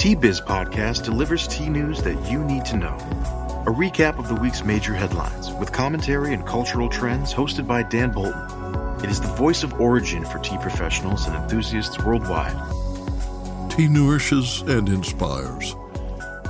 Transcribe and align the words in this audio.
The 0.00 0.04
Tea 0.04 0.14
Biz 0.14 0.40
podcast 0.40 1.04
delivers 1.04 1.46
tea 1.46 1.68
news 1.68 2.02
that 2.04 2.18
you 2.30 2.42
need 2.42 2.64
to 2.64 2.78
know. 2.78 2.96
A 3.66 3.70
recap 3.70 4.18
of 4.18 4.28
the 4.28 4.34
week's 4.34 4.64
major 4.64 4.94
headlines 4.94 5.52
with 5.52 5.72
commentary 5.72 6.32
and 6.32 6.46
cultural 6.46 6.88
trends 6.88 7.34
hosted 7.34 7.66
by 7.66 7.82
Dan 7.82 8.10
Bolton. 8.10 9.04
It 9.04 9.10
is 9.10 9.20
the 9.20 9.28
voice 9.28 9.62
of 9.62 9.78
origin 9.78 10.24
for 10.24 10.38
tea 10.38 10.56
professionals 10.56 11.26
and 11.26 11.36
enthusiasts 11.36 12.02
worldwide. 12.02 12.56
Tea 13.70 13.88
nourishes 13.88 14.62
and 14.62 14.88
inspires. 14.88 15.76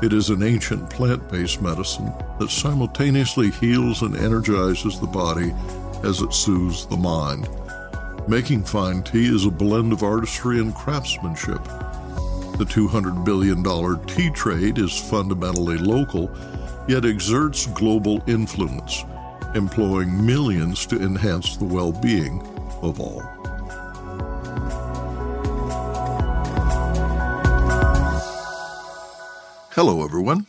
It 0.00 0.12
is 0.12 0.30
an 0.30 0.44
ancient 0.44 0.88
plant 0.88 1.28
based 1.28 1.60
medicine 1.60 2.12
that 2.38 2.50
simultaneously 2.52 3.50
heals 3.50 4.02
and 4.02 4.16
energizes 4.16 5.00
the 5.00 5.08
body 5.08 5.52
as 6.04 6.22
it 6.22 6.32
soothes 6.32 6.86
the 6.86 6.96
mind. 6.96 7.48
Making 8.28 8.62
fine 8.62 9.02
tea 9.02 9.26
is 9.26 9.44
a 9.44 9.50
blend 9.50 9.92
of 9.92 10.04
artistry 10.04 10.60
and 10.60 10.72
craftsmanship. 10.72 11.66
The 12.60 12.66
$200 12.66 13.24
billion 13.24 13.64
tea 14.06 14.28
trade 14.28 14.76
is 14.76 14.94
fundamentally 14.94 15.78
local, 15.78 16.30
yet 16.86 17.06
exerts 17.06 17.64
global 17.68 18.22
influence, 18.26 19.02
employing 19.54 20.26
millions 20.26 20.84
to 20.88 21.00
enhance 21.00 21.56
the 21.56 21.64
well 21.64 21.90
being 21.90 22.42
of 22.82 23.00
all. 23.00 23.22
Hello, 29.70 30.04
everyone. 30.04 30.44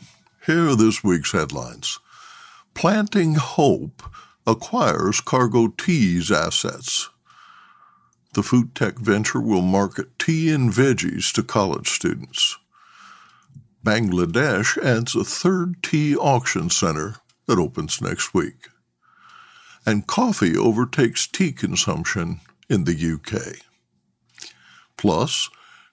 Here 0.45 0.67
are 0.67 0.75
this 0.75 1.05
week's 1.05 1.31
headlines 1.31 1.97
Planting 2.73 3.35
Hope 3.35 4.03
acquires 4.45 5.21
Argo 5.31 5.67
Tea's 5.69 6.29
assets 6.29 7.09
the 8.33 8.43
food 8.43 8.75
tech 8.75 8.97
venture 8.97 9.41
will 9.41 9.61
market 9.61 10.17
tea 10.17 10.51
and 10.51 10.71
veggies 10.71 11.33
to 11.33 11.43
college 11.43 11.89
students. 11.89 12.57
Bangladesh 13.83 14.77
adds 14.83 15.15
a 15.15 15.23
third 15.23 15.81
tea 15.81 16.15
auction 16.15 16.69
center 16.69 17.15
that 17.47 17.59
opens 17.59 18.01
next 18.01 18.33
week. 18.33 18.69
And 19.85 20.05
coffee 20.05 20.55
overtakes 20.55 21.27
tea 21.27 21.51
consumption 21.51 22.41
in 22.69 22.83
the 22.83 23.13
UK. 23.13 23.57
Plus, 24.97 25.49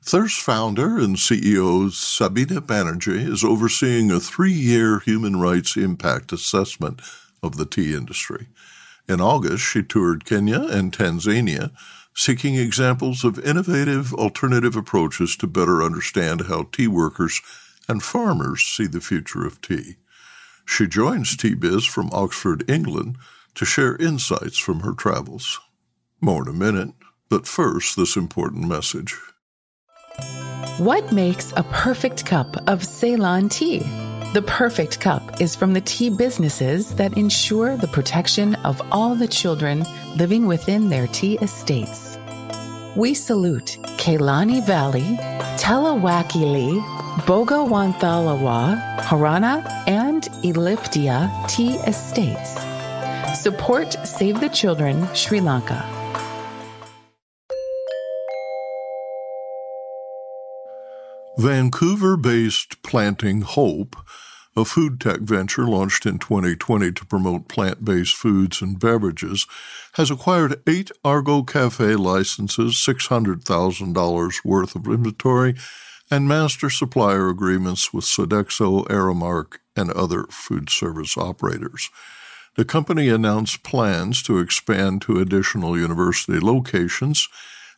Thirst 0.09 0.41
founder 0.41 0.97
and 0.97 1.17
CEO 1.17 1.91
Sabita 1.91 2.61
Banerji 2.61 3.29
is 3.29 3.45
overseeing 3.45 4.11
a 4.11 4.21
three 4.21 4.53
year 4.53 5.01
human 5.01 5.39
rights 5.39 5.77
impact 5.77 6.33
assessment 6.33 7.03
of 7.43 7.57
the 7.57 7.67
tea 7.67 7.95
industry. 7.95 8.47
In 9.07 9.21
August, 9.21 9.65
she 9.65 9.83
toured 9.83 10.25
Kenya 10.25 10.63
and 10.63 10.93
Tanzania 10.97 11.73
seeking 12.19 12.57
examples 12.57 13.23
of 13.23 13.39
innovative 13.39 14.13
alternative 14.15 14.75
approaches 14.75 15.37
to 15.37 15.47
better 15.47 15.85
understand 15.85 16.43
how 16.49 16.65
tea 16.73 16.89
workers 16.89 17.41
and 17.89 18.03
farmers 18.03 18.65
see 18.65 18.89
the 18.89 19.01
future 19.01 19.47
of 19.47 19.61
tea. 19.61 19.95
She 20.67 20.89
joins 20.89 21.37
Tea 21.37 21.55
Biz 21.55 21.85
from 21.85 22.11
Oxford, 22.13 22.69
England, 22.69 23.17
to 23.55 23.65
share 23.65 23.95
insights 23.97 24.59
from 24.59 24.81
her 24.81 24.95
travels. 24.95 25.61
More 26.21 26.43
in 26.43 26.49
a 26.49 26.53
minute, 26.53 26.93
but 27.31 27.47
first, 27.47 27.97
this 27.97 28.17
important 28.17 28.67
message. 28.67 29.17
What 30.79 31.13
makes 31.13 31.53
a 31.57 31.63
perfect 31.63 32.27
cup 32.27 32.57
of 32.69 32.85
Ceylon 32.85 33.49
tea? 33.49 33.79
The 34.35 34.43
perfect 34.47 35.01
cup 35.01 35.41
is 35.41 35.57
from 35.57 35.73
the 35.73 35.81
tea 35.81 36.11
businesses 36.11 36.95
that 36.97 37.17
ensure 37.17 37.77
the 37.77 37.89
protection 37.89 38.57
of 38.57 38.83
all 38.93 39.15
the 39.15 39.29
children 39.29 39.87
living 40.17 40.47
within 40.47 40.89
their 40.89 41.07
tea 41.07 41.39
estates. 41.39 42.08
We 42.97 43.15
salute 43.15 43.79
Kelani 43.99 44.65
Valley, 44.65 45.19
Talawakelle, 45.57 46.81
Bogawantalawa, 47.27 48.99
Horana, 49.01 49.65
and 49.87 50.23
Elpitiya 50.43 51.49
tea 51.49 51.75
estates. 51.87 52.59
Support 53.41 53.93
Save 54.07 54.41
the 54.41 54.49
Children 54.49 55.07
Sri 55.15 55.41
Lanka. 55.41 55.85
Vancouver 61.37 62.17
based 62.17 62.83
Planting 62.83 63.43
Hope, 63.43 63.95
a 64.57 64.65
food 64.65 65.01
tech 65.01 65.21
venture 65.21 65.67
launched 65.67 66.07
in 66.07 66.19
2020 66.19 66.93
to 66.93 67.07
promote 67.07 67.49
plant 67.49 67.85
based 67.85 68.15
foods 68.15 68.61
and 68.61 68.79
beverages, 68.81 69.47
has 69.95 70.11
acquired 70.11 70.61
eight 70.67 70.91
Argo 71.05 71.43
Cafe 71.43 71.95
licenses, 71.95 72.75
$600,000 72.75 74.45
worth 74.45 74.75
of 74.75 74.87
inventory, 74.87 75.55
and 76.11 76.27
master 76.27 76.71
supplier 76.71 77.29
agreements 77.29 77.93
with 77.93 78.05
Sodexo, 78.05 78.87
Aramark, 78.89 79.59
and 79.77 79.91
other 79.93 80.25
food 80.31 80.71
service 80.71 81.17
operators. 81.17 81.91
The 82.57 82.65
company 82.65 83.09
announced 83.09 83.63
plans 83.63 84.23
to 84.25 84.39
expand 84.39 85.03
to 85.03 85.21
additional 85.21 85.79
university 85.79 86.41
locations 86.41 87.29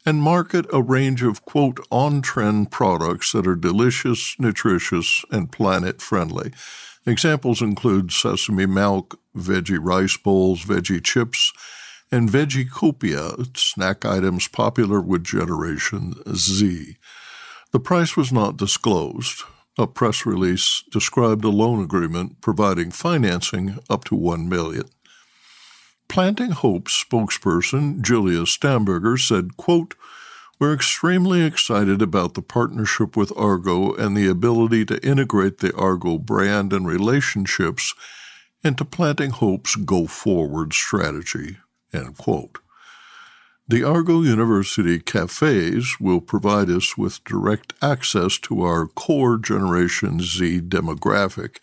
and 0.07 0.23
market 0.23 0.67
a 0.73 0.83
range 0.83 1.23
of 1.23 1.45
quote 1.45 1.81
on 1.91 2.23
trend 2.23 2.71
products 2.71 3.33
that 3.33 3.47
are 3.47 3.57
delicious, 3.57 4.35
nutritious, 4.39 5.25
and 5.31 5.53
planet 5.53 6.01
friendly. 6.01 6.53
Examples 7.07 7.63
include 7.63 8.13
sesame 8.13 8.67
milk, 8.67 9.19
veggie 9.37 9.79
rice 9.81 10.17
bowls, 10.17 10.65
veggie 10.65 11.03
chips, 11.03 11.53
and 12.13 12.29
Veggiecopia, 12.29 13.57
snack 13.57 14.05
items 14.05 14.49
popular 14.49 15.01
with 15.01 15.25
Generation 15.25 16.15
Z. 16.35 16.97
The 17.71 17.81
price 17.81 18.17
was 18.17 18.33
not 18.33 18.57
disclosed. 18.57 19.43
A 19.79 19.87
press 19.87 20.27
release 20.27 20.83
described 20.91 21.45
a 21.45 21.51
loan 21.51 21.83
agreement 21.83 22.41
providing 22.41 22.91
financing 22.91 23.79
up 23.89 24.05
to 24.05 24.17
1 24.17 24.49
million. 24.49 24.85
Planting 26.11 26.51
Hope 26.51 26.89
spokesperson 26.89 28.03
Julia 28.03 28.41
Stamberger 28.41 29.17
said, 29.17 29.57
quote, 29.57 29.95
We're 30.59 30.75
extremely 30.75 31.45
excited 31.45 32.03
about 32.03 32.35
the 32.35 32.43
partnership 32.43 33.17
with 33.17 33.33
Argo 33.37 33.95
and 33.95 34.17
the 34.17 34.27
ability 34.27 34.85
to 34.87 35.01
integrate 35.07 35.59
the 35.59 35.73
Argo 35.77 36.19
brand 36.19 36.73
and 36.73 36.85
relationships 36.85 37.95
into 38.65 38.85
Planting 38.85 39.31
Hope's 39.31 39.77
go 39.77 40.09
forward 40.09 40.73
strategy. 40.73 41.59
End 41.93 42.19
quote. 42.19 42.59
The 43.69 43.85
Argo 43.85 44.23
University 44.23 44.99
cafes 44.99 45.95
will 46.01 46.21
provide 46.21 46.71
us 46.71 46.99
with 46.99 47.23
direct 47.23 47.73
access 47.81 48.37
to 48.39 48.63
our 48.63 48.89
core 48.89 49.39
Generation 49.39 50.19
Z 50.19 50.63
demographic 50.63 51.59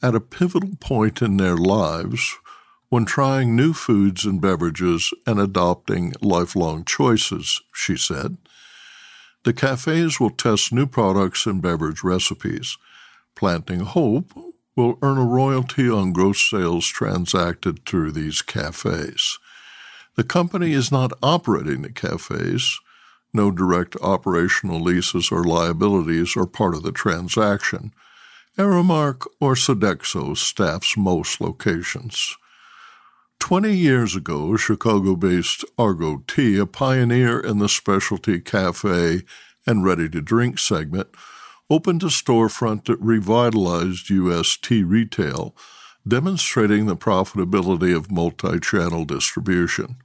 at 0.00 0.14
a 0.14 0.20
pivotal 0.20 0.76
point 0.78 1.20
in 1.20 1.36
their 1.36 1.56
lives 1.56 2.36
when 2.92 3.06
trying 3.06 3.56
new 3.56 3.72
foods 3.72 4.26
and 4.26 4.38
beverages 4.38 5.14
and 5.26 5.40
adopting 5.40 6.12
lifelong 6.20 6.84
choices, 6.84 7.62
she 7.72 7.96
said. 7.96 8.36
The 9.44 9.54
cafes 9.54 10.20
will 10.20 10.28
test 10.28 10.74
new 10.74 10.86
products 10.86 11.46
and 11.46 11.62
beverage 11.62 12.04
recipes. 12.04 12.76
Planting 13.34 13.80
Hope 13.80 14.34
will 14.76 14.98
earn 15.00 15.16
a 15.16 15.24
royalty 15.24 15.88
on 15.88 16.12
gross 16.12 16.50
sales 16.50 16.86
transacted 16.86 17.86
through 17.86 18.12
these 18.12 18.42
cafes. 18.42 19.38
The 20.16 20.24
company 20.24 20.72
is 20.72 20.92
not 20.92 21.14
operating 21.22 21.80
the 21.80 21.92
cafes, 21.92 22.78
No 23.32 23.50
direct 23.50 23.96
operational 24.02 24.82
leases 24.82 25.32
or 25.32 25.44
liabilities 25.44 26.36
are 26.36 26.44
part 26.44 26.74
of 26.74 26.82
the 26.82 26.92
transaction. 26.92 27.94
Aramark 28.58 29.26
or 29.40 29.54
Sodexo 29.54 30.36
staffs 30.36 30.94
most 30.98 31.40
locations. 31.40 32.36
Twenty 33.42 33.76
years 33.76 34.14
ago, 34.14 34.56
Chicago 34.56 35.16
based 35.16 35.64
Argo 35.76 36.22
Tea, 36.28 36.58
a 36.58 36.64
pioneer 36.64 37.40
in 37.40 37.58
the 37.58 37.68
specialty 37.68 38.38
cafe 38.38 39.22
and 39.66 39.84
ready 39.84 40.08
to 40.10 40.22
drink 40.22 40.60
segment, 40.60 41.08
opened 41.68 42.04
a 42.04 42.06
storefront 42.06 42.84
that 42.84 43.00
revitalized 43.00 44.08
U.S. 44.10 44.56
tea 44.56 44.84
retail, 44.84 45.56
demonstrating 46.06 46.86
the 46.86 46.96
profitability 46.96 47.94
of 47.94 48.12
multi 48.12 48.60
channel 48.60 49.04
distribution. 49.04 49.96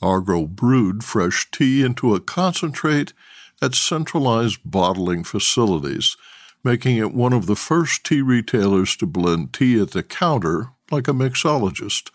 Argo 0.00 0.46
brewed 0.46 1.02
fresh 1.02 1.50
tea 1.50 1.82
into 1.82 2.14
a 2.14 2.20
concentrate 2.20 3.12
at 3.60 3.74
centralized 3.74 4.60
bottling 4.64 5.24
facilities, 5.24 6.16
making 6.62 6.98
it 6.98 7.12
one 7.12 7.32
of 7.32 7.46
the 7.46 7.56
first 7.56 8.04
tea 8.04 8.22
retailers 8.22 8.96
to 8.96 9.06
blend 9.06 9.52
tea 9.52 9.80
at 9.80 9.90
the 9.90 10.04
counter 10.04 10.68
like 10.92 11.08
a 11.08 11.12
mixologist. 11.12 12.10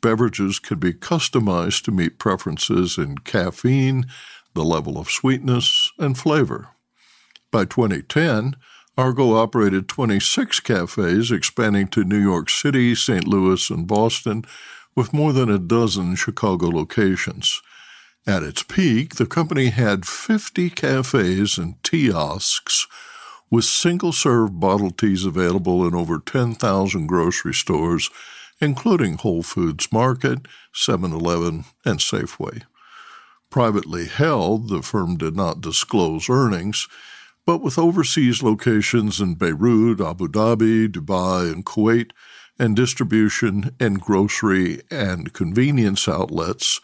Beverages 0.00 0.58
could 0.58 0.80
be 0.80 0.92
customized 0.92 1.82
to 1.84 1.90
meet 1.90 2.18
preferences 2.18 2.98
in 2.98 3.18
caffeine, 3.18 4.06
the 4.54 4.64
level 4.64 4.98
of 4.98 5.10
sweetness, 5.10 5.92
and 5.98 6.16
flavor. 6.16 6.68
By 7.50 7.64
2010, 7.64 8.56
Argo 8.98 9.36
operated 9.36 9.88
26 9.88 10.60
cafes, 10.60 11.30
expanding 11.30 11.88
to 11.88 12.04
New 12.04 12.18
York 12.18 12.48
City, 12.48 12.94
St. 12.94 13.26
Louis, 13.26 13.68
and 13.70 13.86
Boston, 13.86 14.44
with 14.94 15.12
more 15.12 15.32
than 15.32 15.50
a 15.50 15.58
dozen 15.58 16.16
Chicago 16.16 16.68
locations. 16.68 17.60
At 18.26 18.42
its 18.42 18.62
peak, 18.62 19.16
the 19.16 19.26
company 19.26 19.66
had 19.66 20.06
50 20.06 20.70
cafes 20.70 21.58
and 21.58 21.80
kiosks 21.82 22.86
with 23.50 23.64
single 23.64 24.12
serve 24.12 24.58
bottled 24.58 24.98
teas 24.98 25.24
available 25.24 25.86
in 25.86 25.94
over 25.94 26.18
10,000 26.18 27.06
grocery 27.06 27.54
stores, 27.54 28.10
including 28.60 29.18
Whole 29.18 29.42
Foods 29.42 29.92
Market, 29.92 30.46
7 30.72 31.12
Eleven, 31.12 31.64
and 31.84 31.98
Safeway. 31.98 32.62
Privately 33.50 34.06
held, 34.06 34.68
the 34.68 34.82
firm 34.82 35.16
did 35.16 35.36
not 35.36 35.60
disclose 35.60 36.28
earnings, 36.28 36.88
but 37.44 37.62
with 37.62 37.78
overseas 37.78 38.42
locations 38.42 39.20
in 39.20 39.34
Beirut, 39.34 40.00
Abu 40.00 40.26
Dhabi, 40.26 40.88
Dubai, 40.88 41.52
and 41.52 41.64
Kuwait, 41.64 42.10
and 42.58 42.74
distribution 42.74 43.74
and 43.78 44.00
grocery 44.00 44.80
and 44.90 45.32
convenience 45.32 46.08
outlets, 46.08 46.80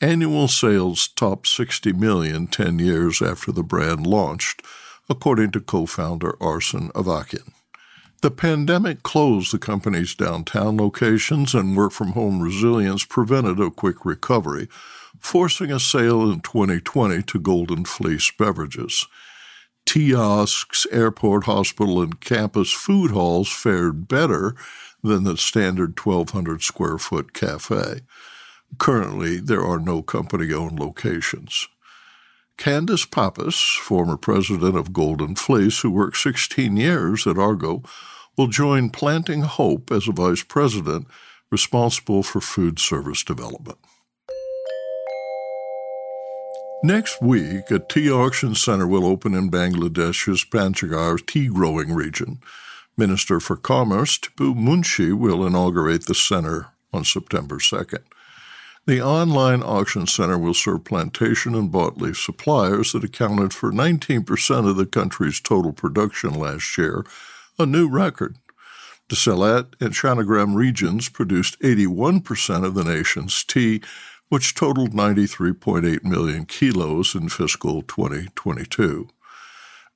annual 0.00 0.46
sales 0.46 1.08
topped 1.08 1.48
60 1.48 1.92
million 1.94 2.46
10 2.46 2.78
years 2.78 3.22
after 3.22 3.50
the 3.50 3.62
brand 3.62 4.06
launched, 4.06 4.62
according 5.08 5.50
to 5.52 5.60
co-founder 5.60 6.32
Arsen 6.40 6.92
Avakian. 6.92 7.55
The 8.26 8.32
pandemic 8.32 9.04
closed 9.04 9.52
the 9.52 9.58
company's 9.60 10.16
downtown 10.16 10.78
locations 10.78 11.54
and 11.54 11.76
work 11.76 11.92
from 11.92 12.10
home 12.10 12.42
resilience 12.42 13.04
prevented 13.04 13.60
a 13.60 13.70
quick 13.70 14.04
recovery, 14.04 14.66
forcing 15.20 15.70
a 15.70 15.78
sale 15.78 16.28
in 16.32 16.40
2020 16.40 17.22
to 17.22 17.38
Golden 17.38 17.84
Fleece 17.84 18.32
Beverages. 18.36 19.06
Kiosks, 19.86 20.88
airport, 20.90 21.44
hospital, 21.44 22.02
and 22.02 22.20
campus 22.20 22.72
food 22.72 23.12
halls 23.12 23.48
fared 23.48 24.08
better 24.08 24.56
than 25.04 25.22
the 25.22 25.36
standard 25.36 25.96
1,200 25.96 26.62
square 26.62 26.98
foot 26.98 27.32
cafe. 27.32 28.00
Currently, 28.76 29.36
there 29.36 29.64
are 29.64 29.78
no 29.78 30.02
company 30.02 30.52
owned 30.52 30.80
locations. 30.80 31.68
Candace 32.58 33.04
Pappas, 33.04 33.60
former 33.80 34.16
president 34.16 34.76
of 34.76 34.92
Golden 34.92 35.36
Fleece, 35.36 35.82
who 35.82 35.92
worked 35.92 36.16
16 36.16 36.76
years 36.76 37.24
at 37.28 37.38
Argo, 37.38 37.84
will 38.36 38.48
join 38.48 38.90
Planting 38.90 39.42
Hope 39.42 39.90
as 39.90 40.08
a 40.08 40.12
vice 40.12 40.42
president 40.42 41.06
responsible 41.50 42.22
for 42.22 42.40
food 42.40 42.78
service 42.78 43.22
development. 43.24 43.78
Next 46.82 47.22
week, 47.22 47.70
a 47.70 47.78
tea 47.78 48.10
auction 48.10 48.54
center 48.54 48.86
will 48.86 49.06
open 49.06 49.34
in 49.34 49.50
Bangladesh's 49.50 50.44
Panchagarh 50.44 51.26
tea 51.26 51.48
growing 51.48 51.94
region. 51.94 52.38
Minister 52.96 53.40
for 53.40 53.56
Commerce 53.56 54.18
Tipu 54.18 54.54
Munshi 54.54 55.12
will 55.12 55.46
inaugurate 55.46 56.06
the 56.06 56.14
center 56.14 56.68
on 56.92 57.04
September 57.04 57.56
2nd. 57.56 58.04
The 58.86 59.02
online 59.02 59.62
auction 59.62 60.06
center 60.06 60.38
will 60.38 60.54
serve 60.54 60.84
plantation 60.84 61.54
and 61.54 61.72
bought 61.72 61.98
leaf 61.98 62.18
suppliers 62.18 62.92
that 62.92 63.02
accounted 63.02 63.52
for 63.52 63.72
19% 63.72 64.68
of 64.68 64.76
the 64.76 64.86
country's 64.86 65.40
total 65.40 65.72
production 65.72 66.34
last 66.34 66.78
year, 66.78 67.04
a 67.58 67.66
new 67.66 67.88
record. 67.88 68.36
The 69.08 69.16
Sylhet 69.16 69.74
and 69.80 69.94
Chattogram 69.94 70.56
regions 70.56 71.08
produced 71.08 71.60
81% 71.60 72.64
of 72.64 72.74
the 72.74 72.84
nation's 72.84 73.44
tea, 73.44 73.80
which 74.28 74.54
totaled 74.54 74.92
93.8 74.92 76.02
million 76.02 76.44
kilos 76.44 77.14
in 77.14 77.28
fiscal 77.28 77.82
2022. 77.82 79.08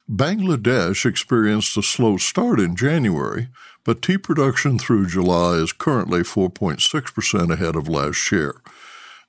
Bangladesh 0.08 1.04
experienced 1.04 1.76
a 1.76 1.82
slow 1.82 2.16
start 2.16 2.58
in 2.58 2.76
January, 2.76 3.48
but 3.84 4.02
tea 4.02 4.18
production 4.18 4.78
through 4.78 5.06
July 5.06 5.54
is 5.54 5.72
currently 5.72 6.20
4.6% 6.20 7.52
ahead 7.52 7.76
of 7.76 7.88
last 7.88 8.32
year. 8.32 8.60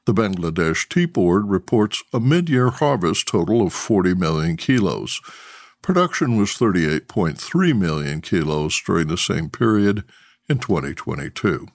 The 0.06 0.14
Bangladesh 0.14 0.90
Tea 0.90 1.06
Board 1.06 1.50
reports 1.50 2.04
a 2.12 2.20
mid 2.20 2.50
year 2.50 2.70
harvest 2.70 3.28
total 3.28 3.62
of 3.62 3.74
40 3.74 4.16
million 4.16 4.58
kilos. 4.58 5.22
Production 5.82 6.38
was 6.38 6.52
38.3 6.52 7.78
million 7.78 8.22
kilos 8.22 8.80
during 8.86 9.08
the 9.08 9.18
same 9.18 9.50
period 9.50 10.04
in 10.48 10.60
2022. 10.60 11.68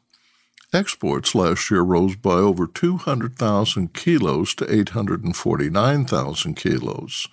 Exports 0.72 1.34
last 1.34 1.70
year 1.70 1.80
rose 1.80 2.14
by 2.14 2.34
over 2.34 2.68
200,000 2.68 3.94
kilos 3.94 4.54
to 4.54 4.72
849,000 4.72 6.54
kilos. 6.54 7.26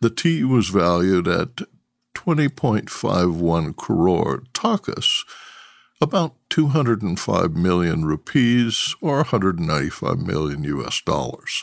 The 0.00 0.10
tea 0.10 0.42
was 0.42 0.68
valued 0.68 1.28
at 1.28 1.56
20.51 2.14 3.76
crore 3.76 4.42
takas, 4.52 5.24
about 6.00 6.34
205 6.50 7.52
million 7.52 8.04
rupees 8.04 8.96
or 9.00 9.16
195 9.18 10.18
million 10.18 10.64
US 10.64 11.00
dollars. 11.02 11.62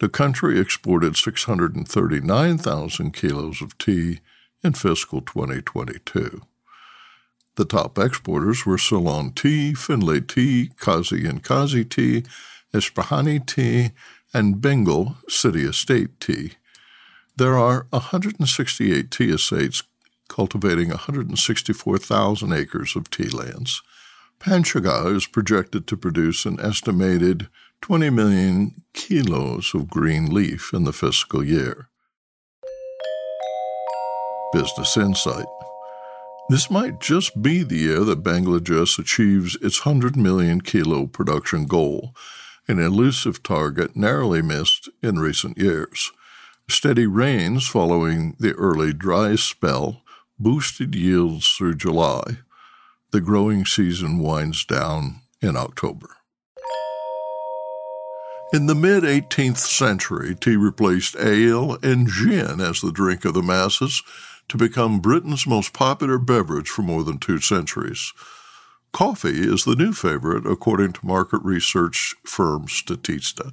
The 0.00 0.08
country 0.08 0.58
exported 0.58 1.16
639,000 1.16 3.12
kilos 3.12 3.60
of 3.60 3.76
tea 3.76 4.20
in 4.64 4.72
fiscal 4.72 5.20
2022. 5.20 6.40
The 7.56 7.64
top 7.66 7.98
exporters 7.98 8.64
were 8.64 8.78
Ceylon 8.78 9.32
tea, 9.32 9.74
Finlay 9.74 10.22
tea, 10.22 10.70
Kazi 10.78 11.26
and 11.26 11.42
Kazi 11.42 11.84
tea, 11.84 12.24
Ispahani 12.72 13.46
tea, 13.46 13.90
and 14.32 14.62
Bengal 14.62 15.16
City 15.28 15.64
Estate 15.64 16.18
tea. 16.18 16.52
There 17.36 17.58
are 17.58 17.86
168 17.90 19.10
tea 19.10 19.30
estates 19.30 19.82
cultivating 20.28 20.88
164,000 20.88 22.52
acres 22.54 22.96
of 22.96 23.10
tea 23.10 23.28
lands. 23.28 23.82
Panchagarh 24.38 25.14
is 25.14 25.26
projected 25.26 25.86
to 25.86 25.96
produce 25.98 26.46
an 26.46 26.58
estimated 26.58 27.48
20 27.82 28.10
million 28.10 28.82
kilos 28.92 29.72
of 29.74 29.88
green 29.88 30.32
leaf 30.32 30.72
in 30.74 30.84
the 30.84 30.92
fiscal 30.92 31.42
year. 31.42 31.88
Business 34.52 34.96
Insight 34.96 35.46
This 36.50 36.70
might 36.70 37.00
just 37.00 37.42
be 37.42 37.62
the 37.62 37.78
year 37.78 38.04
that 38.04 38.22
Bangladesh 38.22 38.98
achieves 38.98 39.56
its 39.62 39.86
100 39.86 40.14
million 40.14 40.60
kilo 40.60 41.06
production 41.06 41.64
goal, 41.64 42.14
an 42.68 42.78
elusive 42.78 43.42
target 43.42 43.96
narrowly 43.96 44.42
missed 44.42 44.90
in 45.02 45.18
recent 45.18 45.56
years. 45.56 46.12
Steady 46.68 47.06
rains 47.06 47.66
following 47.66 48.36
the 48.38 48.52
early 48.52 48.92
dry 48.92 49.36
spell 49.36 50.02
boosted 50.38 50.94
yields 50.94 51.48
through 51.48 51.76
July. 51.76 52.22
The 53.10 53.22
growing 53.22 53.64
season 53.64 54.18
winds 54.18 54.64
down 54.66 55.22
in 55.40 55.56
October. 55.56 56.19
In 58.52 58.66
the 58.66 58.74
mid 58.74 59.04
18th 59.04 59.58
century, 59.58 60.34
tea 60.34 60.56
replaced 60.56 61.14
ale 61.16 61.78
and 61.84 62.08
gin 62.08 62.60
as 62.60 62.80
the 62.80 62.90
drink 62.90 63.24
of 63.24 63.32
the 63.32 63.42
masses 63.42 64.02
to 64.48 64.56
become 64.56 64.98
Britain's 64.98 65.46
most 65.46 65.72
popular 65.72 66.18
beverage 66.18 66.68
for 66.68 66.82
more 66.82 67.04
than 67.04 67.18
two 67.18 67.38
centuries. 67.38 68.12
Coffee 68.92 69.38
is 69.48 69.62
the 69.62 69.76
new 69.76 69.92
favorite, 69.92 70.48
according 70.48 70.94
to 70.94 71.06
market 71.06 71.40
research 71.44 72.12
firm 72.26 72.66
Statista. 72.66 73.52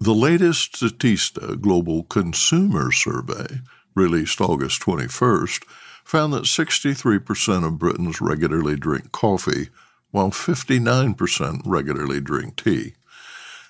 The 0.00 0.12
latest 0.12 0.72
Statista 0.72 1.60
Global 1.60 2.02
Consumer 2.02 2.90
Survey, 2.90 3.60
released 3.94 4.40
August 4.40 4.82
21st, 4.82 5.62
found 6.04 6.32
that 6.32 6.44
63% 6.44 7.64
of 7.64 7.78
Britons 7.78 8.20
regularly 8.20 8.74
drink 8.74 9.12
coffee, 9.12 9.68
while 10.10 10.32
59% 10.32 11.62
regularly 11.64 12.20
drink 12.20 12.56
tea. 12.56 12.94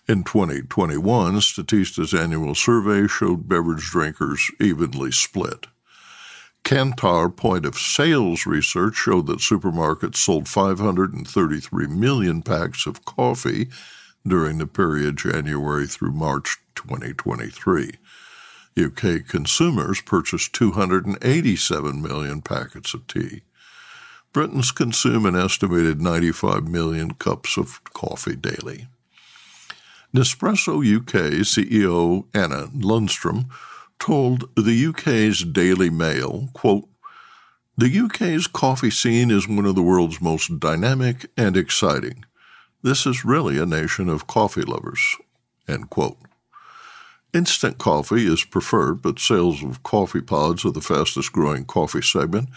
In 0.08 0.24
2021, 0.24 1.40
Statista's 1.40 2.12
annual 2.12 2.56
survey 2.56 3.06
showed 3.06 3.48
beverage 3.48 3.88
drinkers 3.90 4.50
evenly 4.60 5.12
split. 5.12 5.68
Kantar 6.64 7.34
point 7.34 7.64
of 7.64 7.76
sales 7.76 8.44
research 8.44 8.96
showed 8.96 9.28
that 9.28 9.38
supermarkets 9.38 10.16
sold 10.16 10.48
533 10.48 11.86
million 11.86 12.42
packs 12.42 12.84
of 12.86 13.04
coffee 13.04 13.68
during 14.26 14.58
the 14.58 14.66
period 14.66 15.18
January 15.18 15.86
through 15.86 16.12
March 16.12 16.58
2023. 16.74 17.92
UK 18.76 19.26
consumers 19.26 20.00
purchased 20.00 20.52
287 20.52 22.02
million 22.02 22.40
packets 22.42 22.92
of 22.92 23.06
tea. 23.06 23.42
Britons 24.32 24.72
consume 24.72 25.26
an 25.26 25.36
estimated 25.36 26.00
95 26.00 26.66
million 26.66 27.14
cups 27.14 27.56
of 27.56 27.84
coffee 27.84 28.36
daily. 28.36 28.88
Nespresso 30.14 30.84
UK 30.84 31.40
CEO 31.40 32.26
Anna 32.34 32.66
Lundstrom 32.68 33.46
told 33.98 34.44
the 34.56 34.86
UK's 34.86 35.42
Daily 35.42 35.88
Mail, 35.88 36.50
quote, 36.52 36.86
The 37.78 37.98
UK's 37.98 38.46
coffee 38.46 38.90
scene 38.90 39.30
is 39.30 39.48
one 39.48 39.64
of 39.64 39.74
the 39.74 39.80
world's 39.80 40.20
most 40.20 40.60
dynamic 40.60 41.30
and 41.38 41.56
exciting. 41.56 42.26
This 42.82 43.06
is 43.06 43.24
really 43.24 43.58
a 43.58 43.64
nation 43.64 44.10
of 44.10 44.26
coffee 44.26 44.60
lovers. 44.60 45.16
End 45.66 45.88
quote. 45.88 46.18
Instant 47.32 47.78
coffee 47.78 48.26
is 48.26 48.44
preferred, 48.44 49.00
but 49.00 49.18
sales 49.18 49.62
of 49.62 49.82
coffee 49.82 50.20
pods 50.20 50.66
are 50.66 50.72
the 50.72 50.82
fastest 50.82 51.32
growing 51.32 51.64
coffee 51.64 52.02
segment, 52.02 52.50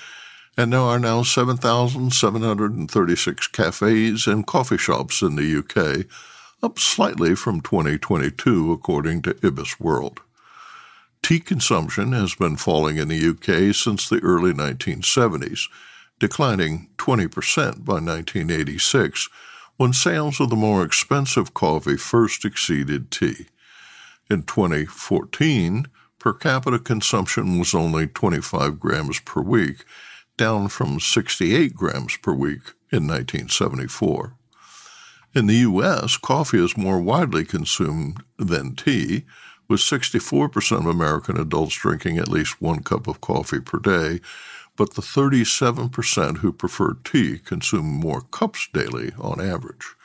and 0.58 0.74
there 0.74 0.82
are 0.82 1.00
now 1.00 1.24
7,736 1.24 3.48
cafes 3.48 4.28
and 4.28 4.46
coffee 4.46 4.78
shops 4.78 5.22
in 5.22 5.38
the 5.38 5.60
UK, 5.60 6.06
up 6.66 6.80
slightly 6.80 7.36
from 7.36 7.62
2022, 7.62 8.72
according 8.72 9.22
to 9.22 9.36
IBIS 9.44 9.80
World. 9.80 10.22
Tea 11.22 11.40
consumption 11.40 12.12
has 12.12 12.34
been 12.34 12.58
falling 12.58 12.98
in 12.98 13.08
the 13.08 13.30
UK 13.30 13.74
since 13.74 14.10
the 14.10 14.20
early 14.22 14.52
1970s, 14.52 15.70
declining 16.20 16.90
20% 16.98 17.86
by 17.86 17.94
1986 17.94 19.30
when 19.78 19.94
sales 19.94 20.40
of 20.40 20.50
the 20.50 20.56
more 20.56 20.84
expensive 20.84 21.54
coffee 21.54 21.98
first 21.98 22.44
exceeded 22.44 23.12
tea. 23.12 23.46
In 24.30 24.42
2014, 24.42 25.86
per 26.18 26.34
capita 26.34 26.80
consumption 26.80 27.60
was 27.60 27.76
only 27.76 28.08
25 28.08 28.80
grams 28.80 29.20
per 29.20 29.42
week, 29.42 29.86
down 30.36 30.70
from 30.70 31.00
68 31.00 31.76
grams 31.76 32.18
per 32.18 32.34
week 32.34 32.74
in 32.92 33.06
1974. 33.08 34.36
In 35.36 35.48
the 35.48 35.56
U.S., 35.56 36.16
coffee 36.16 36.64
is 36.64 36.78
more 36.78 37.02
widely 37.02 37.44
consumed 37.44 38.24
than 38.38 38.74
tea, 38.74 39.26
with 39.68 39.82
64% 39.82 40.80
of 40.80 40.86
American 40.86 41.38
adults 41.38 41.76
drinking 41.76 42.18
at 42.18 42.30
least 42.30 42.62
one 42.62 42.82
cup 42.82 43.06
of 43.06 43.20
coffee 43.20 43.60
per 43.60 43.80
day, 43.80 44.22
but 44.78 44.94
the 44.94 45.02
37% 45.02 46.38
who 46.38 46.54
prefer 46.54 46.96
tea 47.04 47.38
consume 47.40 47.86
more 47.86 48.22
cups 48.22 48.70
daily 48.72 49.12
on 49.20 49.42
average. 49.42 49.96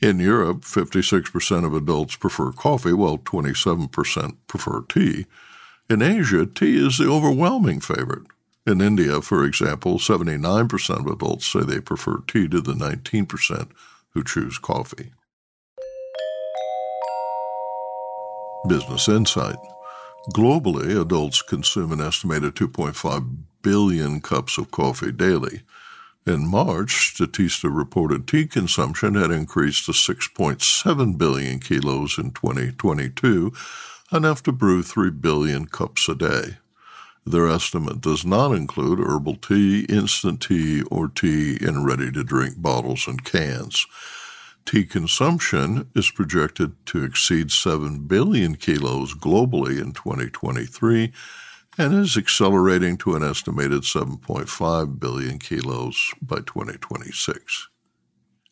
In 0.00 0.18
Europe, 0.18 0.62
56% 0.62 1.64
of 1.64 1.72
adults 1.72 2.16
prefer 2.16 2.50
coffee, 2.50 2.92
while 2.92 3.18
27% 3.18 4.36
prefer 4.48 4.82
tea. 4.88 5.26
In 5.88 6.02
Asia, 6.02 6.44
tea 6.44 6.84
is 6.84 6.98
the 6.98 7.08
overwhelming 7.08 7.78
favorite. 7.78 8.26
In 8.66 8.80
India, 8.80 9.22
for 9.22 9.44
example, 9.44 9.98
79% 9.98 10.98
of 10.98 11.06
adults 11.06 11.46
say 11.46 11.60
they 11.60 11.80
prefer 11.80 12.18
tea 12.26 12.48
to 12.48 12.60
the 12.60 12.72
19% 12.72 13.68
who 14.16 14.24
choose 14.24 14.56
coffee. 14.56 15.12
Business 18.66 19.08
Insight. 19.10 19.58
Globally, 20.34 20.98
adults 20.98 21.42
consume 21.42 21.92
an 21.92 22.00
estimated 22.00 22.54
2.5 22.54 23.36
billion 23.60 24.22
cups 24.22 24.56
of 24.56 24.70
coffee 24.70 25.12
daily. 25.12 25.60
In 26.26 26.48
March, 26.48 27.14
Statista 27.14 27.68
reported 27.70 28.26
tea 28.26 28.46
consumption 28.46 29.16
had 29.16 29.30
increased 29.30 29.84
to 29.84 29.92
6.7 29.92 31.18
billion 31.18 31.60
kilos 31.60 32.16
in 32.16 32.30
2022, 32.30 33.52
enough 34.10 34.42
to 34.44 34.50
brew 34.50 34.82
3 34.82 35.10
billion 35.10 35.66
cups 35.66 36.08
a 36.08 36.14
day. 36.14 36.56
Their 37.26 37.48
estimate 37.48 38.00
does 38.00 38.24
not 38.24 38.52
include 38.52 39.00
herbal 39.00 39.36
tea, 39.36 39.84
instant 39.88 40.40
tea, 40.42 40.82
or 40.92 41.08
tea 41.08 41.58
in 41.60 41.84
ready 41.84 42.12
to 42.12 42.22
drink 42.22 42.62
bottles 42.62 43.08
and 43.08 43.24
cans. 43.24 43.84
Tea 44.64 44.84
consumption 44.84 45.88
is 45.96 46.10
projected 46.10 46.74
to 46.86 47.02
exceed 47.02 47.50
7 47.50 48.06
billion 48.06 48.54
kilos 48.54 49.12
globally 49.12 49.80
in 49.80 49.92
2023 49.92 51.12
and 51.76 51.94
is 51.94 52.16
accelerating 52.16 52.96
to 52.98 53.16
an 53.16 53.24
estimated 53.24 53.82
7.5 53.82 55.00
billion 55.00 55.38
kilos 55.38 56.14
by 56.22 56.36
2026. 56.36 57.68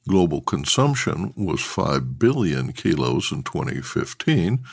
Global 0.08 0.40
consumption 0.42 1.32
was 1.36 1.62
5 1.62 2.18
billion 2.18 2.72
kilos 2.72 3.32
in 3.32 3.42
2015, 3.44 4.64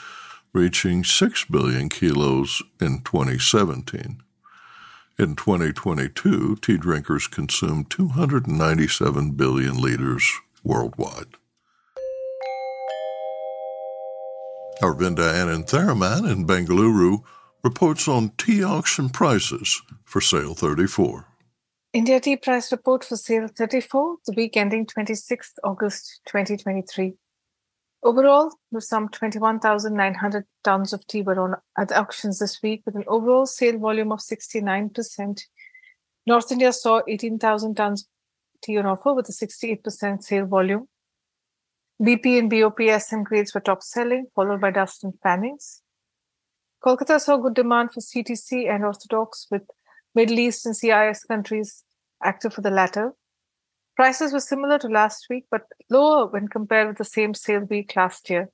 reaching 0.54 1.04
6 1.04 1.46
billion 1.46 1.90
kilos 1.90 2.62
in 2.80 3.02
2017. 3.04 4.22
In 5.18 5.36
2022, 5.36 6.58
tea 6.62 6.78
drinkers 6.78 7.28
consumed 7.28 7.90
297 7.90 9.32
billion 9.32 9.80
liters 9.80 10.30
worldwide. 10.64 11.36
Aravinda 14.82 15.32
Anantharaman 15.32 16.30
in 16.30 16.48
Bengaluru 16.48 17.24
reports 17.64 18.08
on 18.08 18.32
tea 18.38 18.64
auction 18.64 19.10
prices 19.10 19.82
for 20.04 20.20
sale 20.20 20.56
34. 20.56 21.28
India 21.94 22.20
Tea 22.20 22.38
Price 22.38 22.72
Report 22.72 23.04
for 23.04 23.18
Sale 23.18 23.50
34, 23.50 24.16
the 24.26 24.34
week 24.36 24.56
ending 24.56 24.86
26th 24.86 25.54
August 25.64 26.22
2023. 26.28 27.14
Overall, 28.04 28.52
some 28.80 29.10
21,900 29.10 30.46
tons 30.64 30.92
of 30.92 31.06
tea 31.06 31.22
were 31.22 31.40
on 31.40 31.56
at 31.78 31.92
auctions 31.92 32.40
this 32.40 32.60
week 32.64 32.82
with 32.86 32.96
an 32.96 33.04
overall 33.08 33.46
sale 33.46 33.78
volume 33.78 34.12
of 34.12 34.20
69%. 34.20 35.42
North 36.26 36.52
India 36.52 36.74
saw 36.74 37.02
18,000 37.08 37.76
tons 37.76 38.08
tea 38.64 38.78
on 38.78 38.88
offer 38.88 39.14
with 39.14 39.30
a 39.30 39.32
68% 39.32 40.24
sale 40.24 40.46
volume. 40.46 40.88
BP 42.02 42.40
and 42.40 42.50
BOP 42.50 42.80
SM 43.00 43.22
grades 43.22 43.54
were 43.54 43.62
top 43.62 43.84
selling, 43.84 44.26
followed 44.36 44.62
by 44.62 44.72
Dust 44.72 45.04
and 45.04 45.14
Fannings. 45.22 45.84
Kolkata 46.84 47.20
saw 47.20 47.38
good 47.38 47.54
demand 47.54 47.94
for 47.94 48.00
CTC 48.00 48.68
and 48.68 48.84
Orthodox, 48.84 49.46
with 49.52 49.62
Middle 50.16 50.40
East 50.40 50.66
and 50.66 50.76
CIS 50.76 51.24
countries 51.26 51.84
active 52.24 52.56
for 52.56 52.62
the 52.62 52.72
latter. 52.72 53.14
Prices 53.96 54.34
were 54.34 54.40
similar 54.40 54.80
to 54.80 54.88
last 54.88 55.28
week, 55.30 55.46
but 55.52 55.64
lower 55.90 56.28
when 56.28 56.48
compared 56.48 56.88
with 56.88 56.98
the 56.98 57.06
same 57.06 57.34
sale 57.34 57.62
week 57.62 57.96
last 57.96 58.30
year. 58.30 58.50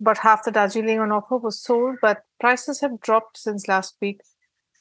About 0.00 0.18
half 0.18 0.44
the 0.44 0.50
Darjeeling 0.50 0.98
on 0.98 1.12
offer 1.12 1.36
was 1.36 1.62
sold, 1.62 1.96
but 2.02 2.22
prices 2.40 2.80
have 2.80 3.00
dropped 3.00 3.38
since 3.38 3.68
last 3.68 3.94
week, 4.02 4.20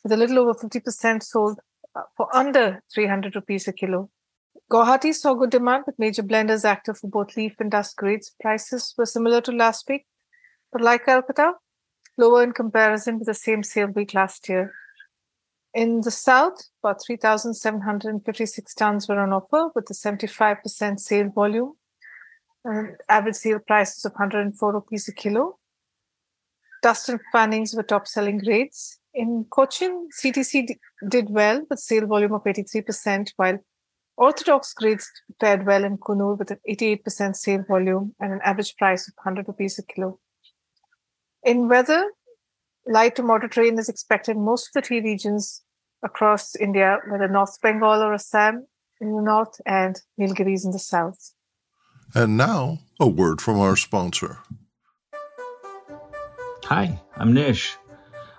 with 0.04 0.12
a 0.12 0.18
little 0.18 0.40
over 0.40 0.54
50% 0.54 1.22
sold 1.22 1.60
uh, 1.96 2.02
for 2.18 2.36
under 2.36 2.82
300 2.94 3.36
rupees 3.36 3.68
a 3.68 3.74
kilo. 3.74 4.10
Guwahati 4.72 5.14
saw 5.14 5.34
good 5.34 5.52
demand 5.52 5.84
with 5.86 6.00
major 6.00 6.24
blenders 6.24 6.66
active 6.66 6.98
for 6.98 7.08
both 7.08 7.36
leaf 7.38 7.56
and 7.60 7.70
dust 7.70 7.98
grades. 7.98 8.34
Prices 8.42 8.96
were 8.98 9.06
similar 9.06 9.42
to 9.42 9.52
last 9.52 9.88
week, 9.88 10.06
but 10.72 10.82
like 10.82 11.06
Calcutta, 11.06 11.54
lower 12.18 12.42
in 12.42 12.52
comparison 12.52 13.20
with 13.20 13.28
the 13.28 13.34
same 13.34 13.64
sale 13.64 13.88
week 13.88 14.14
last 14.14 14.50
year. 14.50 14.74
In 15.74 16.02
the 16.02 16.12
south, 16.12 16.62
about 16.84 17.02
3,756 17.06 18.74
tons 18.74 19.08
were 19.08 19.20
on 19.20 19.32
offer 19.32 19.70
with 19.74 19.90
a 19.90 19.94
75% 19.94 21.00
sale 21.00 21.30
volume 21.30 21.74
and 22.66 22.98
average 23.08 23.36
sale 23.36 23.60
prices 23.60 24.04
of 24.04 24.12
104 24.12 24.74
rupees 24.74 25.08
a 25.08 25.14
kilo. 25.14 25.58
Dust 26.84 27.10
and 27.10 27.20
fannings 27.32 27.74
were 27.74 27.84
top 27.84 28.08
selling 28.08 28.40
grades. 28.40 29.00
In 29.14 29.46
Cochin, 29.50 30.10
CTC 30.22 30.68
d- 30.68 30.80
did 31.10 31.30
well 31.30 31.62
with 31.70 31.80
sale 31.80 32.08
volume 32.08 32.34
of 32.34 32.44
83%, 32.44 33.32
while 33.38 33.60
Orthodox 34.18 34.74
grades 34.74 35.10
fared 35.40 35.66
well 35.66 35.84
in 35.84 35.98
Coonoor 35.98 36.38
with 36.38 36.52
an 36.52 36.60
88% 36.70 37.36
sale 37.36 37.64
volume 37.68 38.14
and 38.20 38.34
an 38.34 38.40
average 38.44 38.76
price 38.78 39.08
of 39.08 39.14
100 39.24 39.48
rupees 39.48 39.80
a 39.80 39.84
kilo. 39.84 40.20
In 41.44 41.68
weather, 41.68 42.06
light 42.86 43.16
to 43.16 43.24
moderate 43.24 43.58
rain 43.58 43.78
is 43.80 43.90
expected 43.90 44.36
in 44.36 44.46
most 44.46 44.68
of 44.68 44.74
the 44.74 44.88
tea 44.88 45.00
regions 45.00 45.62
across 46.04 46.56
India, 46.56 47.00
whether 47.10 47.28
North 47.28 47.60
Bengal 47.62 48.02
or 48.02 48.14
Assam 48.14 48.66
in 49.00 49.16
the 49.16 49.22
north 49.22 49.60
and 49.66 50.02
Nilgiris 50.20 50.66
in 50.66 50.72
the 50.72 50.80
south. 50.80 51.34
And 52.14 52.38
now, 52.38 52.80
a 53.00 53.08
word 53.08 53.42
from 53.42 53.60
our 53.60 53.76
sponsor. 53.76 54.40
Hi, 56.66 57.02
I'm 57.16 57.34
Nish. 57.34 57.76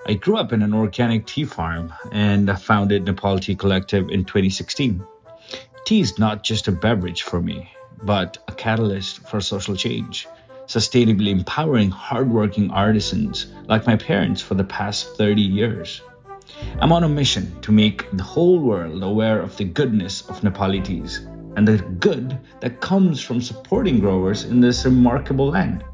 I 0.07 0.15
grew 0.15 0.37
up 0.37 0.53
in 0.53 0.63
an 0.63 0.75
organic 0.75 1.27
tea 1.27 1.45
farm 1.45 1.93
and 2.11 2.51
founded 2.61 3.05
Nepal 3.05 3.39
Tea 3.39 3.55
Collective 3.55 4.09
in 4.11 4.25
2016. 4.25 5.05
Tea 5.85 6.01
is 6.01 6.19
not 6.19 6.43
just 6.43 6.69
a 6.69 6.73
beverage 6.73 7.23
for 7.23 7.41
me, 7.41 7.71
but 8.03 8.39
a 8.49 8.53
catalyst 8.53 9.21
for 9.29 9.41
social 9.41 9.77
change. 9.77 10.27
Sustainably 10.73 11.29
empowering 11.29 11.91
hardworking 11.91 12.71
artisans 12.71 13.53
like 13.69 13.87
my 13.87 13.95
parents 13.95 14.41
for 14.41 14.55
the 14.55 14.65
past 14.65 15.17
30 15.19 15.43
years. 15.43 16.01
I'm 16.81 16.93
on 16.93 17.05
a 17.05 17.11
mission 17.11 17.61
to 17.61 17.73
make 17.73 18.11
the 18.17 18.23
whole 18.23 18.59
world 18.59 19.03
aware 19.03 19.43
of 19.43 19.55
the 19.59 19.65
goodness 19.65 20.23
of 20.31 20.41
Nepali 20.41 20.83
teas 20.83 21.27
and 21.57 21.69
the 21.69 21.77
good 21.77 22.39
that 22.61 22.81
comes 22.81 23.21
from 23.21 23.43
supporting 23.43 24.01
growers 24.01 24.45
in 24.45 24.61
this 24.61 24.87
remarkable 24.87 25.49
land. 25.49 25.85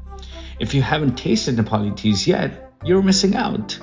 If 0.59 0.73
you 0.73 0.81
haven't 0.81 1.17
tasted 1.17 1.57
Nepali 1.57 1.93
teas 1.93 2.25
yet, 2.25 2.71
you're 2.85 3.03
missing 3.03 3.35
out. 3.35 3.77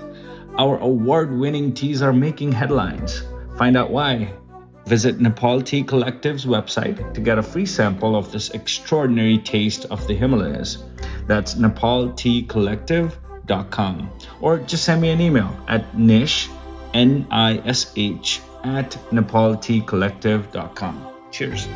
Our 0.56 0.78
award 0.78 1.30
winning 1.30 1.74
teas 1.74 2.00
are 2.00 2.14
making 2.14 2.52
headlines. 2.52 3.22
Find 3.58 3.76
out 3.76 3.90
why. 3.90 4.32
Visit 4.86 5.20
Nepal 5.20 5.60
Tea 5.62 5.82
Collective's 5.82 6.46
website 6.46 7.12
to 7.14 7.20
get 7.20 7.38
a 7.38 7.42
free 7.42 7.66
sample 7.66 8.14
of 8.14 8.30
this 8.30 8.50
extraordinary 8.50 9.38
taste 9.38 9.86
of 9.86 10.06
the 10.06 10.14
Himalayas. 10.14 10.84
That's 11.26 11.56
nepalteacollective.com. 11.56 14.10
Or 14.40 14.58
just 14.58 14.84
send 14.84 15.02
me 15.02 15.10
an 15.10 15.20
email 15.20 15.58
at 15.66 15.98
nish, 15.98 16.48
N 16.94 17.26
I 17.32 17.60
S 17.66 17.92
H, 17.96 18.40
at 18.62 18.92
nepalteacollective.com. 19.10 21.08
Cheers. 21.32 21.66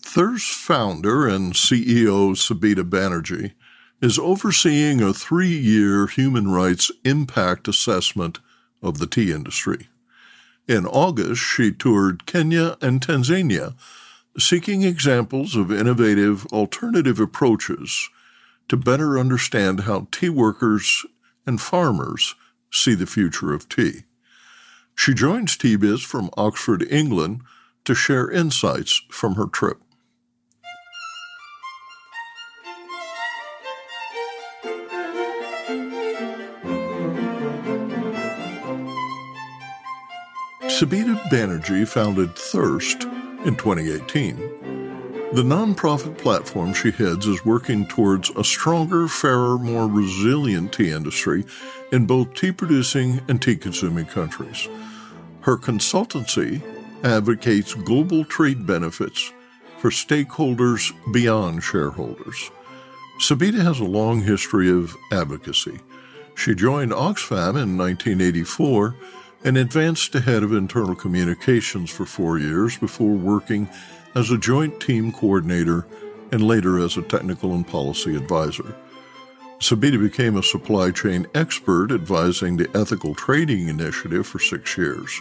Thirst 0.00 0.52
founder 0.52 1.26
and 1.26 1.52
CEO 1.52 2.34
Sabita 2.34 2.88
Banerji 2.88 3.52
is 4.02 4.18
overseeing 4.18 5.00
a 5.00 5.14
three 5.14 5.56
year 5.56 6.08
human 6.08 6.50
rights 6.50 6.90
impact 7.04 7.68
assessment 7.68 8.40
of 8.82 8.98
the 8.98 9.06
tea 9.06 9.32
industry. 9.32 9.88
In 10.66 10.86
August, 10.86 11.40
she 11.40 11.72
toured 11.72 12.26
Kenya 12.26 12.76
and 12.82 13.00
Tanzania, 13.00 13.74
seeking 14.38 14.82
examples 14.82 15.54
of 15.54 15.70
innovative 15.70 16.46
alternative 16.46 17.20
approaches 17.20 18.08
to 18.68 18.76
better 18.76 19.18
understand 19.18 19.80
how 19.80 20.08
tea 20.10 20.28
workers 20.28 21.06
and 21.46 21.60
farmers 21.60 22.34
see 22.72 22.94
the 22.94 23.06
future 23.06 23.52
of 23.52 23.68
tea. 23.68 24.02
She 24.94 25.14
joins 25.14 25.56
Tea 25.56 25.76
Biz 25.76 26.02
from 26.02 26.30
Oxford, 26.36 26.86
England, 26.90 27.42
to 27.84 27.94
share 27.94 28.30
insights 28.30 29.02
from 29.10 29.34
her 29.34 29.46
trip. 29.46 29.80
Sabita 40.82 41.16
Banerji 41.30 41.86
founded 41.86 42.34
Thirst 42.34 43.04
in 43.44 43.54
2018. 43.54 44.36
The 45.32 45.44
nonprofit 45.44 46.18
platform 46.18 46.74
she 46.74 46.90
heads 46.90 47.24
is 47.24 47.44
working 47.44 47.86
towards 47.86 48.30
a 48.30 48.42
stronger, 48.42 49.06
fairer, 49.06 49.58
more 49.58 49.86
resilient 49.86 50.72
tea 50.72 50.90
industry 50.90 51.44
in 51.92 52.04
both 52.06 52.34
tea 52.34 52.50
producing 52.50 53.20
and 53.28 53.40
tea 53.40 53.54
consuming 53.54 54.06
countries. 54.06 54.66
Her 55.42 55.56
consultancy 55.56 56.60
advocates 57.04 57.74
global 57.74 58.24
trade 58.24 58.66
benefits 58.66 59.32
for 59.78 59.90
stakeholders 59.90 60.92
beyond 61.12 61.62
shareholders. 61.62 62.50
Sabita 63.20 63.62
has 63.62 63.78
a 63.78 63.84
long 63.84 64.22
history 64.22 64.68
of 64.68 64.96
advocacy. 65.12 65.78
She 66.34 66.56
joined 66.56 66.90
Oxfam 66.90 67.50
in 67.50 67.78
1984 67.78 68.96
and 69.44 69.56
advanced 69.56 70.12
to 70.12 70.20
head 70.20 70.42
of 70.42 70.52
internal 70.52 70.94
communications 70.94 71.90
for 71.90 72.06
four 72.06 72.38
years 72.38 72.78
before 72.78 73.14
working 73.14 73.68
as 74.14 74.30
a 74.30 74.38
joint 74.38 74.80
team 74.80 75.10
coordinator 75.12 75.86
and 76.30 76.46
later 76.46 76.78
as 76.78 76.96
a 76.96 77.02
technical 77.02 77.52
and 77.54 77.66
policy 77.66 78.14
advisor. 78.16 78.74
Sabita 79.58 80.00
became 80.00 80.36
a 80.36 80.42
supply 80.42 80.90
chain 80.90 81.26
expert 81.34 81.92
advising 81.92 82.56
the 82.56 82.68
Ethical 82.74 83.14
Trading 83.14 83.68
Initiative 83.68 84.26
for 84.26 84.38
six 84.38 84.76
years. 84.76 85.20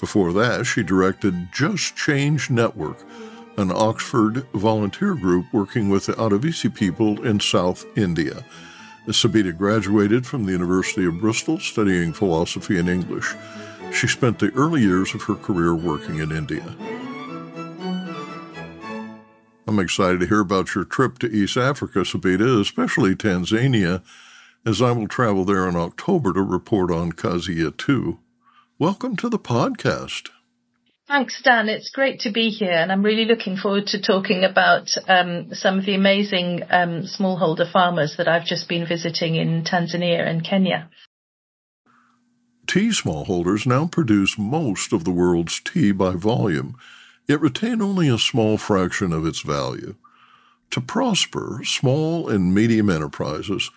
Before 0.00 0.32
that, 0.32 0.64
she 0.64 0.82
directed 0.82 1.48
Just 1.52 1.96
Change 1.96 2.50
Network, 2.50 2.98
an 3.58 3.70
Oxford 3.72 4.46
volunteer 4.54 5.14
group 5.14 5.46
working 5.52 5.88
with 5.88 6.06
the 6.06 6.14
Adivasi 6.14 6.74
people 6.74 7.24
in 7.24 7.40
South 7.40 7.84
India. 7.96 8.44
Sabita 9.12 9.56
graduated 9.56 10.26
from 10.26 10.44
the 10.44 10.52
University 10.52 11.06
of 11.06 11.20
Bristol 11.20 11.60
studying 11.60 12.12
philosophy 12.12 12.78
and 12.78 12.88
English. 12.88 13.34
She 13.92 14.08
spent 14.08 14.40
the 14.40 14.52
early 14.54 14.82
years 14.82 15.14
of 15.14 15.22
her 15.22 15.36
career 15.36 15.74
working 15.74 16.18
in 16.18 16.32
India. 16.32 16.74
I'm 19.68 19.78
excited 19.78 20.20
to 20.20 20.26
hear 20.26 20.40
about 20.40 20.74
your 20.74 20.84
trip 20.84 21.18
to 21.20 21.30
East 21.30 21.56
Africa, 21.56 22.00
Sabita, 22.00 22.60
especially 22.60 23.14
Tanzania, 23.14 24.02
as 24.64 24.82
I 24.82 24.90
will 24.90 25.08
travel 25.08 25.44
there 25.44 25.68
in 25.68 25.76
October 25.76 26.32
to 26.32 26.42
report 26.42 26.90
on 26.90 27.12
Kazi 27.12 27.56
Yetu. 27.56 28.18
Welcome 28.78 29.16
to 29.16 29.28
the 29.28 29.38
podcast. 29.38 30.30
Thanks, 31.08 31.40
Dan. 31.40 31.68
It's 31.68 31.90
great 31.90 32.20
to 32.20 32.32
be 32.32 32.50
here, 32.50 32.72
and 32.72 32.90
I'm 32.90 33.04
really 33.04 33.26
looking 33.26 33.56
forward 33.56 33.86
to 33.88 34.02
talking 34.02 34.42
about 34.42 34.90
um, 35.06 35.54
some 35.54 35.78
of 35.78 35.86
the 35.86 35.94
amazing 35.94 36.64
um, 36.68 37.02
smallholder 37.02 37.70
farmers 37.70 38.16
that 38.16 38.26
I've 38.26 38.44
just 38.44 38.68
been 38.68 38.88
visiting 38.88 39.36
in 39.36 39.62
Tanzania 39.62 40.26
and 40.26 40.44
Kenya. 40.44 40.90
Tea 42.66 42.88
smallholders 42.88 43.66
now 43.66 43.86
produce 43.86 44.36
most 44.36 44.92
of 44.92 45.04
the 45.04 45.12
world's 45.12 45.60
tea 45.60 45.92
by 45.92 46.16
volume, 46.16 46.76
yet 47.28 47.40
retain 47.40 47.80
only 47.80 48.08
a 48.08 48.18
small 48.18 48.58
fraction 48.58 49.12
of 49.12 49.24
its 49.24 49.42
value. 49.42 49.94
To 50.70 50.80
prosper, 50.80 51.60
small 51.62 52.28
and 52.28 52.52
medium 52.52 52.90
enterprises 52.90 53.70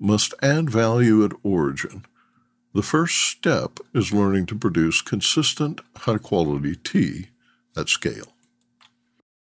must 0.00 0.34
add 0.42 0.68
value 0.68 1.24
at 1.24 1.30
origin 1.44 2.06
the 2.74 2.82
first 2.82 3.14
step 3.14 3.78
is 3.94 4.12
learning 4.12 4.46
to 4.46 4.54
produce 4.54 5.02
consistent, 5.02 5.80
high 5.96 6.18
quality 6.18 6.76
tea 6.76 7.28
at 7.76 7.88
scale. 7.88 8.32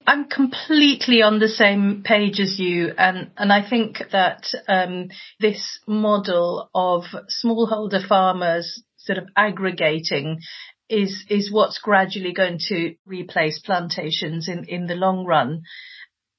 I'm 0.07 0.25
completely 0.25 1.22
on 1.22 1.38
the 1.38 1.48
same 1.48 2.03
page 2.05 2.40
as 2.40 2.59
you, 2.59 2.92
and 2.98 3.31
and 3.37 3.53
I 3.53 3.68
think 3.68 4.03
that 4.11 4.46
um, 4.66 5.11
this 5.38 5.79
model 5.87 6.70
of 6.75 7.05
smallholder 7.44 8.07
farmers 8.07 8.83
sort 8.96 9.18
of 9.18 9.29
aggregating 9.37 10.40
is 10.88 11.25
is 11.29 11.53
what's 11.53 11.79
gradually 11.79 12.33
going 12.33 12.59
to 12.68 12.94
replace 13.07 13.61
plantations 13.61 14.48
in 14.48 14.64
in 14.64 14.87
the 14.87 14.96
long 14.96 15.25
run. 15.25 15.62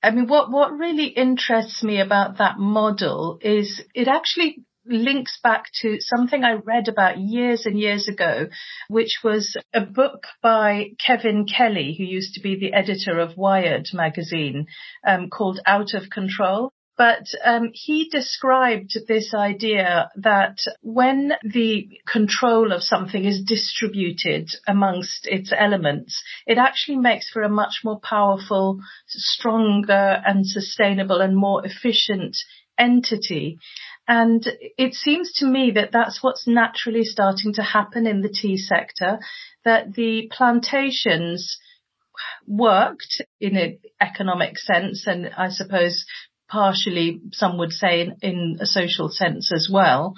I 0.01 0.11
mean, 0.11 0.27
what 0.27 0.51
what 0.51 0.73
really 0.73 1.07
interests 1.07 1.81
me 1.83 2.01
about 2.01 2.39
that 2.39 2.59
model 2.59 3.39
is 3.41 3.81
it 3.95 4.09
actually 4.09 4.65
links 4.85 5.39
back 5.41 5.65
to 5.81 5.97
something 5.99 6.43
I 6.43 6.53
read 6.53 6.87
about 6.87 7.19
years 7.19 7.65
and 7.65 7.79
years 7.79 8.07
ago, 8.07 8.47
which 8.89 9.19
was 9.23 9.55
a 9.73 9.81
book 9.81 10.25
by 10.41 10.91
Kevin 11.05 11.45
Kelly, 11.45 11.95
who 11.97 12.03
used 12.03 12.35
to 12.35 12.41
be 12.41 12.59
the 12.59 12.73
editor 12.73 13.19
of 13.19 13.37
Wired 13.37 13.87
magazine, 13.93 14.67
um, 15.05 15.29
called 15.29 15.59
Out 15.65 15.93
of 15.93 16.09
Control. 16.09 16.71
But 16.95 17.25
um, 17.43 17.71
he 17.73 18.07
described 18.09 18.95
this 19.07 19.33
idea 19.33 20.11
that 20.15 20.57
when 20.81 21.33
the 21.43 21.89
control 22.07 22.71
of 22.71 22.83
something 22.83 23.25
is 23.25 23.43
distributed 23.43 24.51
amongst 24.67 25.25
its 25.25 25.51
elements, 25.51 26.21
it 26.45 26.59
actually 26.59 26.97
makes 26.97 27.29
for 27.31 27.41
a 27.41 27.49
much 27.49 27.81
more 27.83 27.99
powerful, 27.99 28.79
stronger 29.07 30.21
and 30.23 30.45
sustainable 30.45 31.19
and 31.19 31.35
more 31.35 31.65
efficient 31.65 32.37
entity. 32.77 33.57
And 34.07 34.45
it 34.77 34.93
seems 34.93 35.31
to 35.35 35.45
me 35.45 35.71
that 35.75 35.91
that's 35.93 36.21
what's 36.21 36.47
naturally 36.47 37.03
starting 37.03 37.53
to 37.53 37.63
happen 37.63 38.05
in 38.05 38.21
the 38.21 38.29
tea 38.29 38.57
sector, 38.57 39.19
that 39.63 39.93
the 39.93 40.29
plantations 40.31 41.57
worked 42.47 43.21
in 43.39 43.55
an 43.55 43.79
economic 44.01 44.57
sense 44.59 45.07
and 45.07 45.31
I 45.37 45.49
suppose 45.49 46.05
partially 46.49 47.19
some 47.31 47.57
would 47.57 47.71
say 47.71 48.01
in, 48.01 48.15
in 48.21 48.57
a 48.59 48.65
social 48.65 49.09
sense 49.09 49.51
as 49.51 49.67
well 49.71 50.13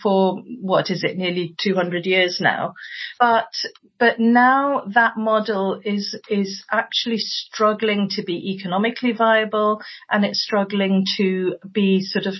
for 0.00 0.40
what 0.60 0.90
is 0.90 1.02
it 1.04 1.16
nearly 1.16 1.54
200 1.60 2.06
years 2.06 2.38
now. 2.40 2.74
But 3.18 3.50
but 3.98 4.18
now 4.18 4.84
that 4.94 5.16
model 5.16 5.80
is 5.84 6.18
is 6.28 6.64
actually 6.70 7.18
struggling 7.18 8.08
to 8.10 8.22
be 8.22 8.54
economically 8.56 9.12
viable 9.12 9.82
and 10.10 10.24
it's 10.24 10.42
struggling 10.42 11.04
to 11.16 11.56
be 11.70 12.00
sort 12.00 12.26
of 12.26 12.34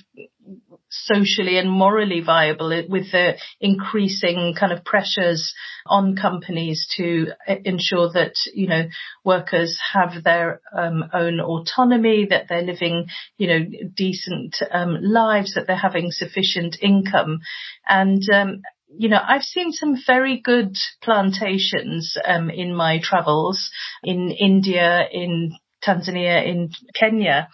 socially 0.92 1.56
and 1.58 1.70
morally 1.70 2.20
viable 2.20 2.68
with 2.88 3.10
the 3.12 3.34
increasing 3.60 4.54
kind 4.58 4.72
of 4.72 4.84
pressures 4.84 5.54
on 5.86 6.14
companies 6.16 6.86
to 6.96 7.28
uh, 7.48 7.54
ensure 7.64 8.10
that, 8.12 8.34
you 8.54 8.68
know, 8.68 8.84
workers 9.24 9.78
have 9.92 10.22
their 10.22 10.60
um, 10.76 11.04
own 11.12 11.40
autonomy, 11.40 12.26
that 12.28 12.46
they're 12.48 12.62
living, 12.62 13.06
you 13.38 13.48
know, 13.48 13.60
decent 13.96 14.56
um, 14.70 14.98
lives, 15.00 15.54
that 15.54 15.66
they're 15.66 15.76
having 15.76 16.10
sufficient 16.10 16.76
income. 16.80 17.40
And 17.88 18.22
um, 18.32 18.62
you 18.96 19.08
know, 19.08 19.20
I've 19.26 19.42
seen 19.42 19.72
some 19.72 19.96
very 20.06 20.38
good 20.38 20.76
plantations 21.02 22.16
um, 22.24 22.50
in 22.50 22.74
my 22.74 23.00
travels 23.02 23.70
in 24.02 24.30
India, 24.30 25.08
in 25.10 25.52
Tanzania, 25.82 26.46
in 26.46 26.70
Kenya. 26.94 27.48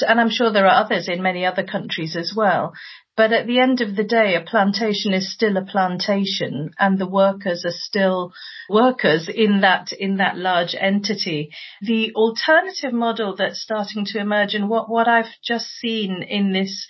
And 0.00 0.18
I'm 0.20 0.30
sure 0.30 0.50
there 0.50 0.66
are 0.66 0.84
others 0.84 1.08
in 1.08 1.22
many 1.22 1.44
other 1.44 1.64
countries 1.64 2.16
as 2.16 2.32
well. 2.34 2.72
But 3.14 3.32
at 3.32 3.46
the 3.46 3.60
end 3.60 3.82
of 3.82 3.94
the 3.94 4.04
day, 4.04 4.34
a 4.34 4.40
plantation 4.40 5.12
is 5.12 5.30
still 5.30 5.58
a 5.58 5.64
plantation 5.64 6.70
and 6.78 6.98
the 6.98 7.08
workers 7.08 7.64
are 7.66 7.74
still 7.74 8.32
workers 8.70 9.28
in 9.28 9.60
that, 9.60 9.92
in 9.92 10.16
that 10.16 10.38
large 10.38 10.74
entity. 10.78 11.50
The 11.82 12.12
alternative 12.14 12.94
model 12.94 13.36
that's 13.36 13.60
starting 13.60 14.06
to 14.06 14.18
emerge 14.18 14.54
and 14.54 14.70
what, 14.70 14.88
what 14.88 15.08
I've 15.08 15.34
just 15.44 15.66
seen 15.66 16.22
in 16.22 16.54
this 16.54 16.86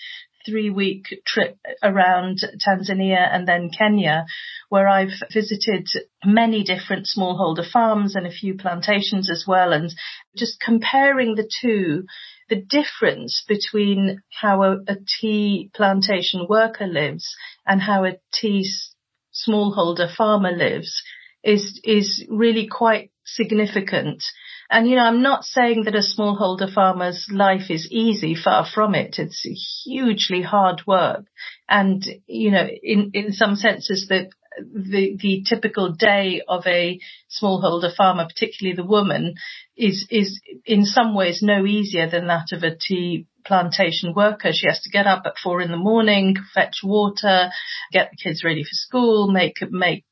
three 0.47 0.71
week 0.71 1.23
trip 1.27 1.59
around 1.83 2.41
Tanzania 2.67 3.29
and 3.33 3.47
then 3.47 3.71
Kenya, 3.77 4.27
where 4.69 4.88
I've 4.88 5.12
visited 5.33 5.88
many 6.25 6.62
different 6.62 7.07
smallholder 7.07 7.69
farms 7.69 8.15
and 8.15 8.27
a 8.27 8.31
few 8.31 8.55
plantations 8.55 9.31
as 9.31 9.45
well. 9.47 9.73
And 9.73 9.93
just 10.37 10.61
comparing 10.61 11.35
the 11.35 11.49
two, 11.61 12.05
the 12.53 12.61
difference 12.61 13.43
between 13.49 14.21
how 14.29 14.62
a, 14.62 14.73
a 14.87 14.97
tea 15.19 15.71
plantation 15.75 16.47
worker 16.47 16.87
lives 16.87 17.35
and 17.67 17.81
how 17.81 18.05
a 18.05 18.19
tea 18.35 18.69
smallholder 19.33 20.15
farmer 20.15 20.53
lives 20.53 21.03
is, 21.43 21.81
is 21.83 22.27
really 22.29 22.69
quite 22.69 23.11
significant. 23.25 24.23
And, 24.71 24.87
you 24.87 24.97
know, 24.97 25.05
I'm 25.05 25.23
not 25.23 25.45
saying 25.45 25.85
that 25.85 25.95
a 25.95 26.03
smallholder 26.03 26.73
farmer's 26.73 27.27
life 27.33 27.71
is 27.71 27.88
easy, 27.91 28.35
far 28.35 28.67
from 28.67 28.95
it. 28.95 29.17
It's 29.19 29.41
hugely 29.85 30.43
hard 30.43 30.83
work. 30.87 31.25
And, 31.71 32.05
you 32.27 32.51
know, 32.51 32.69
in, 32.83 33.12
in 33.15 33.33
some 33.33 33.57
senses 33.57 34.09
that 34.11 34.29
the, 34.59 35.17
the 35.21 35.45
typical 35.49 35.93
day 35.93 36.43
of 36.47 36.67
a 36.67 36.99
smallholder 37.31 37.95
farmer, 37.95 38.27
particularly 38.27 38.77
the 38.77 38.85
woman, 38.85 39.35
is, 39.77 40.07
is 40.11 40.41
in 40.65 40.85
some 40.85 41.15
ways 41.15 41.41
no 41.43 41.65
easier 41.65 42.09
than 42.09 42.27
that 42.27 42.53
of 42.53 42.62
a 42.62 42.77
tea 42.77 43.27
plantation 43.45 44.15
worker. 44.15 44.51
She 44.53 44.67
has 44.67 44.81
to 44.83 44.91
get 44.91 45.07
up 45.07 45.23
at 45.27 45.35
four 45.43 45.61
in 45.61 45.71
the 45.71 45.77
morning, 45.77 46.37
fetch 46.55 46.81
water, 46.85 47.51
get 47.93 48.11
the 48.11 48.17
kids 48.23 48.45
ready 48.45 48.62
for 48.62 48.73
school, 48.73 49.31
make, 49.31 49.59
make 49.71 50.05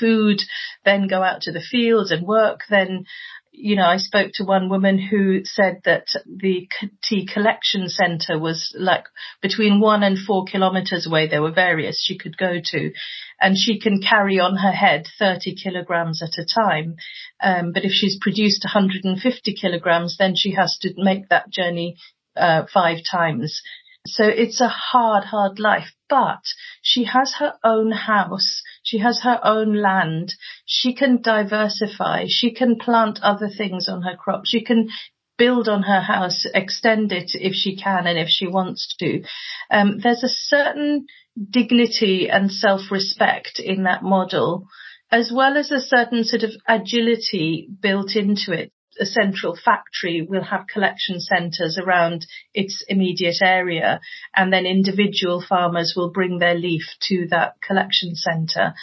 food, 0.00 0.40
then 0.84 1.06
go 1.06 1.22
out 1.22 1.42
to 1.42 1.52
the 1.52 1.60
fields 1.60 2.10
and 2.10 2.26
work, 2.26 2.60
then 2.68 3.04
you 3.52 3.76
know, 3.76 3.84
I 3.84 3.98
spoke 3.98 4.32
to 4.34 4.44
one 4.44 4.70
woman 4.70 4.98
who 4.98 5.44
said 5.44 5.82
that 5.84 6.06
the 6.26 6.68
tea 7.04 7.28
collection 7.32 7.88
centre 7.88 8.38
was 8.38 8.74
like 8.78 9.04
between 9.42 9.78
one 9.78 10.02
and 10.02 10.18
four 10.18 10.46
kilometres 10.46 11.06
away. 11.06 11.28
There 11.28 11.42
were 11.42 11.52
various 11.52 12.02
she 12.02 12.16
could 12.16 12.38
go 12.38 12.54
to 12.64 12.92
and 13.38 13.56
she 13.56 13.78
can 13.78 14.00
carry 14.00 14.40
on 14.40 14.56
her 14.56 14.72
head 14.72 15.06
30 15.18 15.54
kilograms 15.54 16.22
at 16.22 16.42
a 16.42 16.46
time. 16.46 16.96
Um, 17.42 17.72
but 17.72 17.84
if 17.84 17.92
she's 17.92 18.18
produced 18.18 18.64
150 18.64 19.54
kilograms, 19.54 20.16
then 20.18 20.34
she 20.34 20.54
has 20.54 20.78
to 20.80 20.94
make 20.96 21.28
that 21.28 21.50
journey 21.50 21.96
uh, 22.34 22.62
five 22.72 22.98
times. 23.08 23.60
So 24.06 24.24
it's 24.24 24.60
a 24.60 24.68
hard, 24.68 25.24
hard 25.24 25.60
life, 25.60 25.92
but 26.08 26.42
she 26.82 27.04
has 27.04 27.34
her 27.38 27.54
own 27.62 27.92
house. 27.92 28.62
She 28.92 28.98
has 28.98 29.20
her 29.22 29.40
own 29.42 29.74
land. 29.80 30.34
She 30.66 30.92
can 30.92 31.22
diversify. 31.22 32.26
She 32.28 32.52
can 32.52 32.76
plant 32.76 33.20
other 33.22 33.48
things 33.48 33.88
on 33.88 34.02
her 34.02 34.14
crop. 34.14 34.42
She 34.44 34.62
can 34.62 34.90
build 35.38 35.66
on 35.66 35.84
her 35.84 36.02
house, 36.02 36.44
extend 36.52 37.10
it 37.10 37.30
if 37.34 37.54
she 37.54 37.74
can 37.74 38.06
and 38.06 38.18
if 38.18 38.28
she 38.28 38.46
wants 38.46 38.94
to. 38.98 39.22
Um, 39.70 39.98
there's 40.00 40.22
a 40.22 40.28
certain 40.28 41.06
dignity 41.40 42.28
and 42.28 42.52
self-respect 42.52 43.58
in 43.60 43.84
that 43.84 44.02
model, 44.02 44.66
as 45.10 45.32
well 45.34 45.56
as 45.56 45.70
a 45.70 45.80
certain 45.80 46.22
sort 46.22 46.42
of 46.42 46.50
agility 46.68 47.66
built 47.80 48.14
into 48.14 48.52
it 48.52 48.72
a 49.00 49.06
central 49.06 49.56
factory 49.56 50.22
will 50.22 50.44
have 50.44 50.66
collection 50.66 51.20
centres 51.20 51.78
around 51.78 52.26
its 52.54 52.84
immediate 52.88 53.42
area 53.42 54.00
and 54.34 54.52
then 54.52 54.66
individual 54.66 55.42
farmers 55.46 55.94
will 55.96 56.10
bring 56.10 56.38
their 56.38 56.54
leaf 56.54 56.82
to 57.00 57.26
that 57.30 57.54
collection 57.66 58.14
centre. 58.14 58.74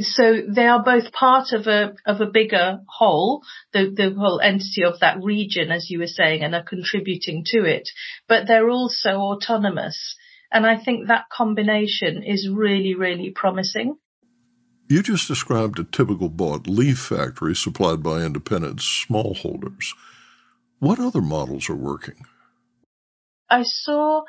So 0.00 0.42
they 0.48 0.66
are 0.66 0.82
both 0.82 1.12
part 1.12 1.52
of 1.52 1.68
a 1.68 1.94
of 2.04 2.20
a 2.20 2.26
bigger 2.26 2.80
whole, 2.88 3.42
the, 3.72 3.92
the 3.94 4.12
whole 4.18 4.40
entity 4.40 4.82
of 4.82 4.98
that 5.00 5.22
region, 5.22 5.70
as 5.70 5.88
you 5.88 6.00
were 6.00 6.08
saying, 6.08 6.42
and 6.42 6.52
are 6.52 6.64
contributing 6.64 7.44
to 7.46 7.64
it. 7.64 7.88
But 8.28 8.48
they're 8.48 8.68
also 8.68 9.10
autonomous. 9.10 10.16
And 10.50 10.66
I 10.66 10.82
think 10.82 11.06
that 11.06 11.28
combination 11.32 12.24
is 12.24 12.48
really, 12.52 12.94
really 12.94 13.30
promising. 13.30 13.96
You 14.88 15.02
just 15.02 15.28
described 15.28 15.78
a 15.78 15.84
typical 15.84 16.28
bought 16.28 16.66
leaf 16.66 16.98
factory 16.98 17.54
supplied 17.54 18.02
by 18.02 18.22
independent 18.22 18.80
smallholders. 18.80 19.94
What 20.78 21.00
other 21.00 21.22
models 21.22 21.70
are 21.70 21.76
working? 21.76 22.26
I 23.48 23.62
saw 23.62 24.22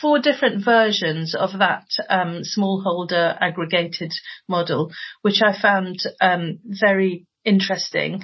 four 0.00 0.18
different 0.18 0.64
versions 0.64 1.34
of 1.34 1.58
that 1.58 1.86
um, 2.08 2.42
smallholder 2.42 3.36
aggregated 3.40 4.12
model, 4.48 4.92
which 5.22 5.40
I 5.42 5.58
found 5.58 5.98
um, 6.20 6.58
very 6.64 7.26
interesting. 7.44 8.22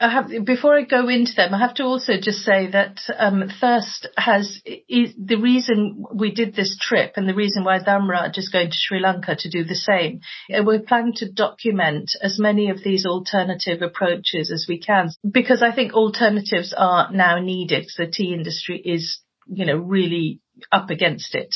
I 0.00 0.10
have, 0.10 0.44
before 0.44 0.76
I 0.76 0.82
go 0.82 1.08
into 1.08 1.34
them, 1.36 1.54
I 1.54 1.60
have 1.60 1.74
to 1.74 1.84
also 1.84 2.14
just 2.20 2.40
say 2.40 2.68
that 2.72 2.98
um, 3.16 3.48
Thirst 3.60 4.08
has 4.16 4.60
is, 4.66 5.14
the 5.16 5.36
reason 5.36 6.04
we 6.12 6.32
did 6.32 6.56
this 6.56 6.76
trip 6.80 7.12
and 7.16 7.28
the 7.28 7.34
reason 7.34 7.62
why 7.62 7.78
Dhamraj 7.78 8.36
is 8.36 8.48
going 8.48 8.70
to 8.70 8.76
Sri 8.76 9.00
Lanka 9.00 9.36
to 9.36 9.48
do 9.48 9.62
the 9.62 9.76
same. 9.76 10.20
We're 10.50 10.80
planning 10.80 11.12
to 11.18 11.30
document 11.30 12.10
as 12.20 12.40
many 12.40 12.70
of 12.70 12.82
these 12.82 13.06
alternative 13.06 13.82
approaches 13.82 14.50
as 14.50 14.66
we 14.68 14.80
can 14.80 15.10
because 15.28 15.62
I 15.62 15.72
think 15.72 15.92
alternatives 15.92 16.74
are 16.76 17.12
now 17.12 17.38
needed. 17.38 17.86
The 17.96 18.08
tea 18.08 18.34
industry 18.34 18.82
is, 18.84 19.20
you 19.46 19.64
know, 19.64 19.76
really 19.76 20.40
up 20.72 20.90
against 20.90 21.36
it. 21.36 21.54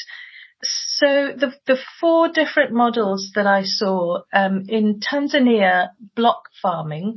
So 0.62 1.32
the 1.36 1.52
the 1.66 1.78
four 2.00 2.28
different 2.28 2.72
models 2.72 3.30
that 3.34 3.46
I 3.46 3.62
saw 3.64 4.22
um, 4.32 4.64
in 4.68 5.00
Tanzania, 5.00 5.88
block 6.14 6.42
farming 6.62 7.16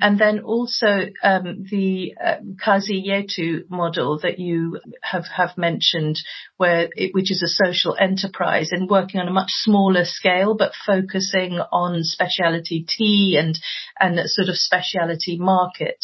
and 0.00 0.18
then 0.18 0.40
also 0.40 1.06
um, 1.24 1.64
the 1.70 2.14
uh, 2.24 2.36
Kazi 2.62 3.04
Yetu 3.08 3.68
model 3.68 4.20
that 4.22 4.38
you 4.38 4.78
have, 5.02 5.26
have 5.26 5.58
mentioned, 5.58 6.20
where 6.56 6.88
it, 6.94 7.10
which 7.14 7.32
is 7.32 7.42
a 7.42 7.64
social 7.64 7.96
enterprise 7.98 8.70
and 8.70 8.88
working 8.88 9.20
on 9.20 9.26
a 9.26 9.32
much 9.32 9.50
smaller 9.50 10.04
scale, 10.04 10.54
but 10.56 10.72
focusing 10.86 11.58
on 11.72 12.04
specialty 12.04 12.86
tea 12.88 13.36
and 13.38 13.58
and 13.98 14.20
sort 14.30 14.48
of 14.48 14.56
specialty 14.56 15.36
market. 15.36 15.98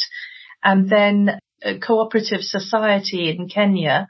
And 0.63 0.91
then 0.91 1.39
a 1.63 1.79
cooperative 1.79 2.43
society 2.43 3.31
in 3.31 3.49
Kenya. 3.49 4.09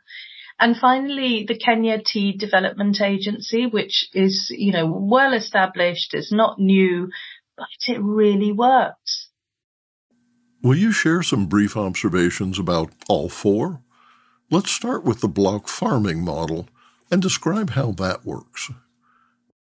And 0.58 0.76
finally, 0.76 1.44
the 1.46 1.58
Kenya 1.58 2.00
Tea 2.04 2.36
Development 2.36 3.00
Agency, 3.00 3.66
which 3.66 4.08
is, 4.14 4.46
you 4.50 4.72
know, 4.72 4.86
well 4.86 5.34
established, 5.34 6.14
it's 6.14 6.32
not 6.32 6.58
new, 6.58 7.10
but 7.56 7.66
it 7.88 8.00
really 8.00 8.52
works. 8.52 9.23
Will 10.64 10.78
you 10.78 10.92
share 10.92 11.22
some 11.22 11.44
brief 11.44 11.76
observations 11.76 12.58
about 12.58 12.90
all 13.06 13.28
four? 13.28 13.82
Let's 14.50 14.70
start 14.70 15.04
with 15.04 15.20
the 15.20 15.28
block 15.28 15.68
farming 15.68 16.24
model 16.24 16.68
and 17.10 17.20
describe 17.20 17.68
how 17.68 17.92
that 17.92 18.24
works. 18.24 18.70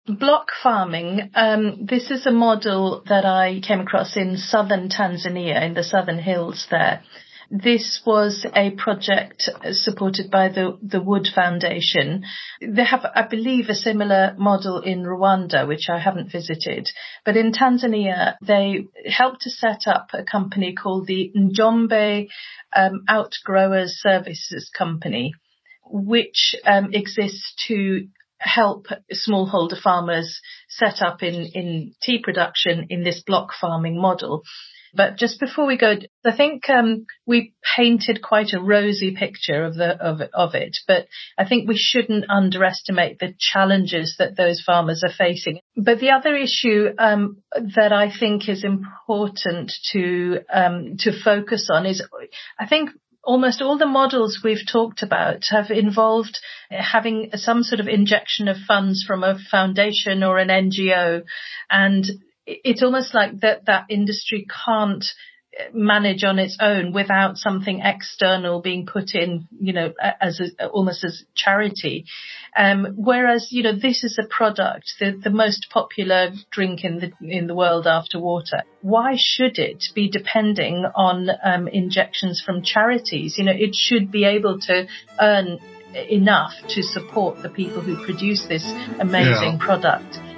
Block 0.07 0.47
farming, 0.63 1.29
um, 1.35 1.85
this 1.85 2.09
is 2.09 2.25
a 2.25 2.31
model 2.31 3.03
that 3.09 3.25
I 3.25 3.59
came 3.59 3.81
across 3.81 4.17
in 4.17 4.37
southern 4.37 4.89
Tanzania, 4.89 5.61
in 5.61 5.75
the 5.75 5.83
southern 5.83 6.17
hills 6.17 6.65
there. 6.71 7.03
This 7.49 8.01
was 8.05 8.45
a 8.53 8.71
project 8.71 9.49
supported 9.71 10.29
by 10.29 10.49
the, 10.49 10.77
the 10.81 11.01
Wood 11.01 11.27
Foundation. 11.33 12.23
They 12.61 12.83
have, 12.83 13.05
I 13.15 13.25
believe, 13.25 13.69
a 13.69 13.75
similar 13.75 14.35
model 14.37 14.81
in 14.81 15.03
Rwanda, 15.03 15.65
which 15.65 15.87
I 15.89 15.97
haven't 15.97 16.31
visited. 16.31 16.89
But 17.23 17.37
in 17.37 17.53
Tanzania, 17.53 18.35
they 18.41 18.87
helped 19.05 19.43
to 19.43 19.49
set 19.49 19.87
up 19.87 20.09
a 20.13 20.23
company 20.23 20.73
called 20.73 21.07
the 21.07 21.31
Njombe 21.37 22.27
um, 22.75 23.03
Outgrowers 23.07 23.97
Services 24.01 24.69
Company, 24.77 25.33
which 25.85 26.53
um, 26.65 26.89
exists 26.91 27.53
to 27.67 28.07
help 28.39 28.87
smallholder 29.13 29.79
farmers 29.81 30.41
set 30.69 31.01
up 31.01 31.23
in, 31.23 31.33
in 31.53 31.95
tea 32.01 32.19
production 32.21 32.87
in 32.89 33.03
this 33.03 33.23
block 33.25 33.51
farming 33.59 33.99
model. 33.99 34.43
But 34.97 35.15
just 35.15 35.39
before 35.39 35.67
we 35.67 35.77
go, 35.77 35.93
I 36.25 36.35
think 36.35 36.67
um, 36.69 37.05
we 37.27 37.53
painted 37.75 38.23
quite 38.23 38.53
a 38.53 38.59
rosy 38.59 39.15
picture 39.15 39.63
of 39.63 39.75
the 39.75 39.91
of 40.03 40.21
of 40.33 40.55
it. 40.55 40.77
But 40.87 41.07
I 41.37 41.47
think 41.47 41.67
we 41.67 41.77
shouldn't 41.77 42.25
underestimate 42.29 43.19
the 43.19 43.35
challenges 43.37 44.15
that 44.17 44.35
those 44.35 44.59
farmers 44.65 45.03
are 45.03 45.13
facing. 45.15 45.59
But 45.75 45.99
the 45.99 46.09
other 46.09 46.35
issue 46.35 46.87
um, 46.97 47.43
that 47.75 47.93
I 47.93 48.11
think 48.11 48.49
is 48.49 48.63
important 48.63 49.71
to 49.91 50.39
um, 50.51 50.97
to 51.01 51.11
focus 51.23 51.69
on 51.71 51.85
is, 51.85 52.01
I 52.59 52.65
think 52.65 52.89
almost 53.23 53.61
all 53.61 53.77
the 53.77 53.85
models 53.85 54.39
we've 54.43 54.65
talked 54.71 55.03
about 55.03 55.43
have 55.51 55.69
involved 55.69 56.39
having 56.71 57.29
some 57.35 57.61
sort 57.61 57.81
of 57.81 57.87
injection 57.87 58.47
of 58.47 58.57
funds 58.67 59.03
from 59.05 59.23
a 59.23 59.37
foundation 59.51 60.23
or 60.23 60.39
an 60.39 60.47
NGO. 60.47 61.23
And 61.69 62.05
it's 62.47 62.81
almost 62.81 63.13
like 63.13 63.41
that, 63.41 63.65
that 63.65 63.85
industry 63.89 64.47
can't 64.65 65.05
manage 65.73 66.23
on 66.23 66.39
its 66.39 66.57
own 66.61 66.93
without 66.93 67.37
something 67.37 67.81
external 67.83 68.61
being 68.61 68.85
put 68.85 69.15
in, 69.15 69.47
you 69.59 69.73
know, 69.73 69.93
as 70.21 70.39
a, 70.39 70.67
almost 70.67 71.03
as 71.03 71.23
charity. 71.35 72.05
Um, 72.55 72.93
whereas, 72.95 73.47
you 73.51 73.63
know, 73.63 73.73
this 73.75 74.03
is 74.03 74.19
a 74.19 74.27
product, 74.27 74.93
the, 74.99 75.19
the 75.21 75.29
most 75.29 75.67
popular 75.71 76.31
drink 76.51 76.83
in 76.83 76.99
the 76.99 77.11
in 77.21 77.47
the 77.47 77.55
world 77.55 77.87
after 77.87 78.19
water. 78.19 78.63
Why 78.81 79.15
should 79.17 79.57
it 79.57 79.85
be 79.95 80.09
depending 80.09 80.85
on 80.95 81.29
um, 81.43 81.67
injections 81.67 82.41
from 82.45 82.63
charities? 82.63 83.35
You 83.37 83.45
know, 83.45 83.55
it 83.55 83.75
should 83.75 84.11
be 84.11 84.25
able 84.25 84.59
to 84.61 84.87
earn 85.19 85.59
enough 86.09 86.51
to 86.69 86.83
support 86.83 87.41
the 87.41 87.49
people 87.49 87.81
who 87.81 88.03
produce 88.05 88.45
this 88.47 88.63
amazing 88.99 89.57
yeah. 89.59 89.65
product. 89.65 90.36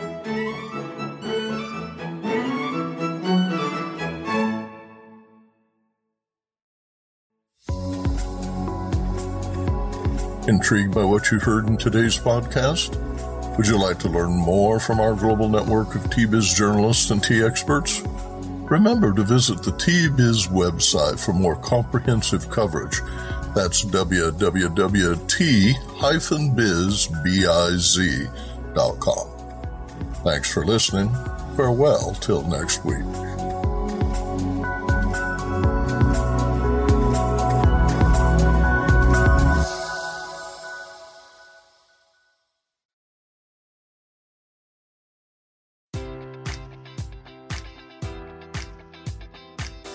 Intrigued 10.50 10.96
by 10.96 11.04
what 11.04 11.30
you 11.30 11.38
heard 11.38 11.68
in 11.68 11.78
today's 11.78 12.18
podcast? 12.18 12.98
Would 13.56 13.68
you 13.68 13.80
like 13.80 14.00
to 14.00 14.10
learn 14.10 14.32
more 14.32 14.80
from 14.80 15.00
our 15.00 15.14
global 15.14 15.48
network 15.48 15.94
of 15.94 16.10
Tea 16.10 16.26
Biz 16.26 16.56
journalists 16.56 17.12
and 17.12 17.24
tea 17.24 17.44
experts? 17.44 18.02
Remember 18.68 19.14
to 19.14 19.22
visit 19.22 19.62
the 19.62 19.74
Tea 19.74 20.10
Biz 20.10 20.48
website 20.48 21.24
for 21.24 21.34
more 21.34 21.56
comprehensive 21.58 22.50
coverage. 22.50 23.00
That's 23.54 23.86
www.t-biz.com. 23.86 24.34
Thanks 30.24 30.52
for 30.52 30.66
listening. 30.66 31.16
Farewell 31.56 32.16
till 32.16 32.42
next 32.48 32.84
week. 32.84 33.06